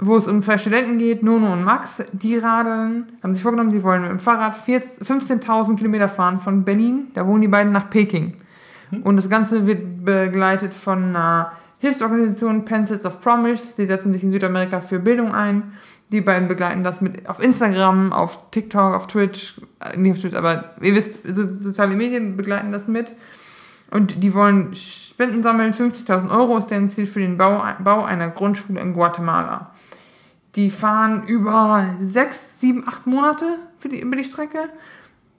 [0.00, 2.02] wo es um zwei Studenten geht, Nono und Max.
[2.12, 6.64] Die radeln, haben sich vorgenommen, sie wollen mit dem Fahrrad 14 15.000 Kilometer fahren von
[6.64, 8.34] Berlin, da wohnen die beiden, nach Peking.
[9.02, 13.74] Und das Ganze wird begleitet von einer Hilfsorganisation Pencils of Promise.
[13.76, 15.74] Die setzen sich in Südamerika für Bildung ein.
[16.10, 20.34] Die beiden begleiten das mit auf Instagram, auf TikTok, auf Twitch, äh, nicht auf Twitch,
[20.34, 23.12] aber ihr wisst, so, soziale Medien begleiten das mit.
[23.90, 25.72] Und die wollen Spenden sammeln.
[25.72, 29.70] 50.000 Euro ist deren Ziel für den Bau, Bau einer Grundschule in Guatemala.
[30.56, 33.44] Die fahren über sechs, sieben, acht Monate
[33.78, 34.58] für die, über die Strecke.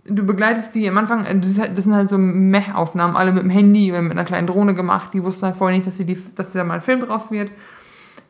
[0.06, 3.50] Du begleitest die am Anfang, äh, halt- das sind halt so Meh-Aufnahmen, alle mit dem
[3.50, 5.14] Handy oder mit einer kleinen Drohne gemacht.
[5.14, 7.52] Die wussten halt vorher nicht, dass, sie die, dass da mal ein Film draus wird.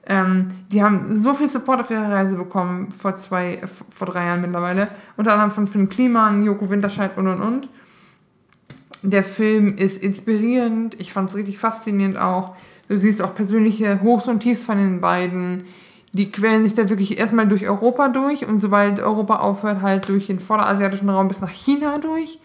[0.06, 4.26] Ähm, die haben so viel Support auf ihrer Reise bekommen vor zwei, äh, vor drei
[4.26, 4.88] Jahren mittlerweile.
[5.18, 7.68] Unter anderem von Finn Kliman, Joko Winterscheid und und und.
[9.04, 11.00] Der Film ist inspirierend.
[11.00, 12.56] Ich fand es richtig faszinierend auch.
[12.88, 15.66] Du siehst auch persönliche Hochs und Tiefs von den beiden.
[16.14, 20.28] Die quälen sich da wirklich erstmal durch Europa durch und sobald Europa aufhört, halt durch
[20.28, 22.40] den vorderasiatischen Raum bis nach China durch.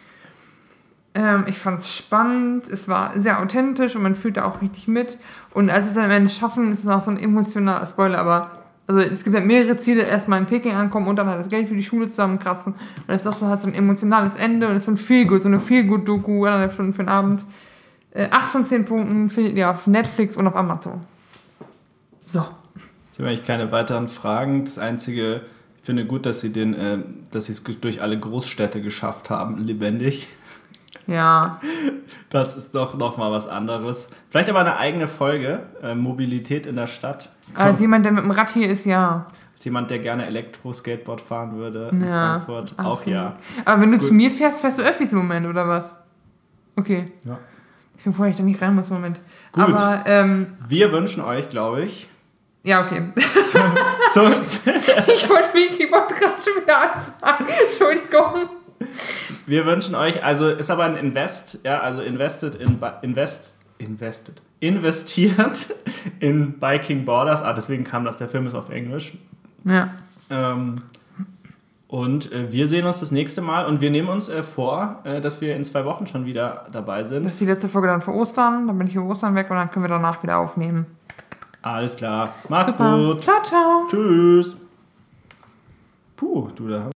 [1.15, 4.89] Ähm, ich fand es spannend, es war sehr authentisch und man fühlt da auch richtig
[4.89, 5.17] mit.
[5.55, 8.51] Und als es dann am Ende schaffen, ist es auch so ein emotionaler Spoiler, aber
[8.87, 11.69] also es gibt halt mehrere Ziele, erstmal in Peking ankommen und dann halt das Geld
[11.69, 12.75] für die Schule zusammenkratzen.
[12.75, 15.61] Und das ist halt so ein emotionales Ende und es ist ein Feelgood, so eine
[15.61, 17.45] Feelgood-Doku, anderthalb Stunden für den Abend.
[18.11, 21.01] Äh, 8 von 10 Punkten findet ihr auf Netflix und auf Amazon.
[22.27, 22.45] So.
[23.15, 24.65] Ich habe eigentlich keine weiteren Fragen.
[24.65, 25.43] Das Einzige,
[25.79, 26.99] ich finde gut, dass sie den, äh,
[27.31, 30.29] dass sie es durch alle Großstädte geschafft haben, lebendig.
[31.07, 31.61] Ja.
[32.29, 34.09] Das ist doch nochmal was anderes.
[34.31, 37.31] Vielleicht aber eine eigene Folge, äh, Mobilität in der Stadt.
[37.55, 39.27] Als jemand, der mit dem Rad hier ist, ja.
[39.55, 43.07] Als jemand, der gerne Elektro-Skateboard fahren würde in Ja, Frankfurt, auch absolut.
[43.15, 43.37] ja.
[43.65, 44.09] Aber wenn du Gut.
[44.09, 45.97] zu mir fährst, fährst du Öffis im Moment, oder was?
[46.75, 47.13] Okay.
[47.25, 47.39] ja.
[47.97, 49.21] Ich bin vorher, ich da nicht rein muss im Moment.
[49.53, 49.63] Gut.
[49.63, 52.09] Aber, ähm, Wir wünschen euch, glaube ich,
[52.65, 53.13] ja, okay.
[54.15, 57.51] so, ich wollte mich, ich wollte gerade schon wieder anfangen.
[57.63, 58.49] Entschuldigung.
[59.47, 65.75] wir wünschen euch, also ist aber ein Invest, ja, also invested in, invest, invested, investiert
[66.21, 67.43] in Biking Borders.
[67.43, 69.13] Ah, deswegen kam das, der Film ist auf Englisch.
[69.65, 69.91] Ja.
[70.31, 70.77] Ähm,
[71.87, 75.21] und äh, wir sehen uns das nächste Mal und wir nehmen uns äh, vor, äh,
[75.21, 77.25] dass wir in zwei Wochen schon wieder dabei sind.
[77.25, 78.67] Das ist die letzte Folge dann vor Ostern.
[78.67, 80.87] Dann bin ich über Ostern weg und dann können wir danach wieder aufnehmen.
[81.65, 82.35] Alles klar.
[82.51, 83.15] Macht's Super.
[83.15, 83.25] gut.
[83.25, 83.87] Ciao, ciao.
[83.89, 84.57] Tschüss.
[86.15, 86.94] Puh, du da.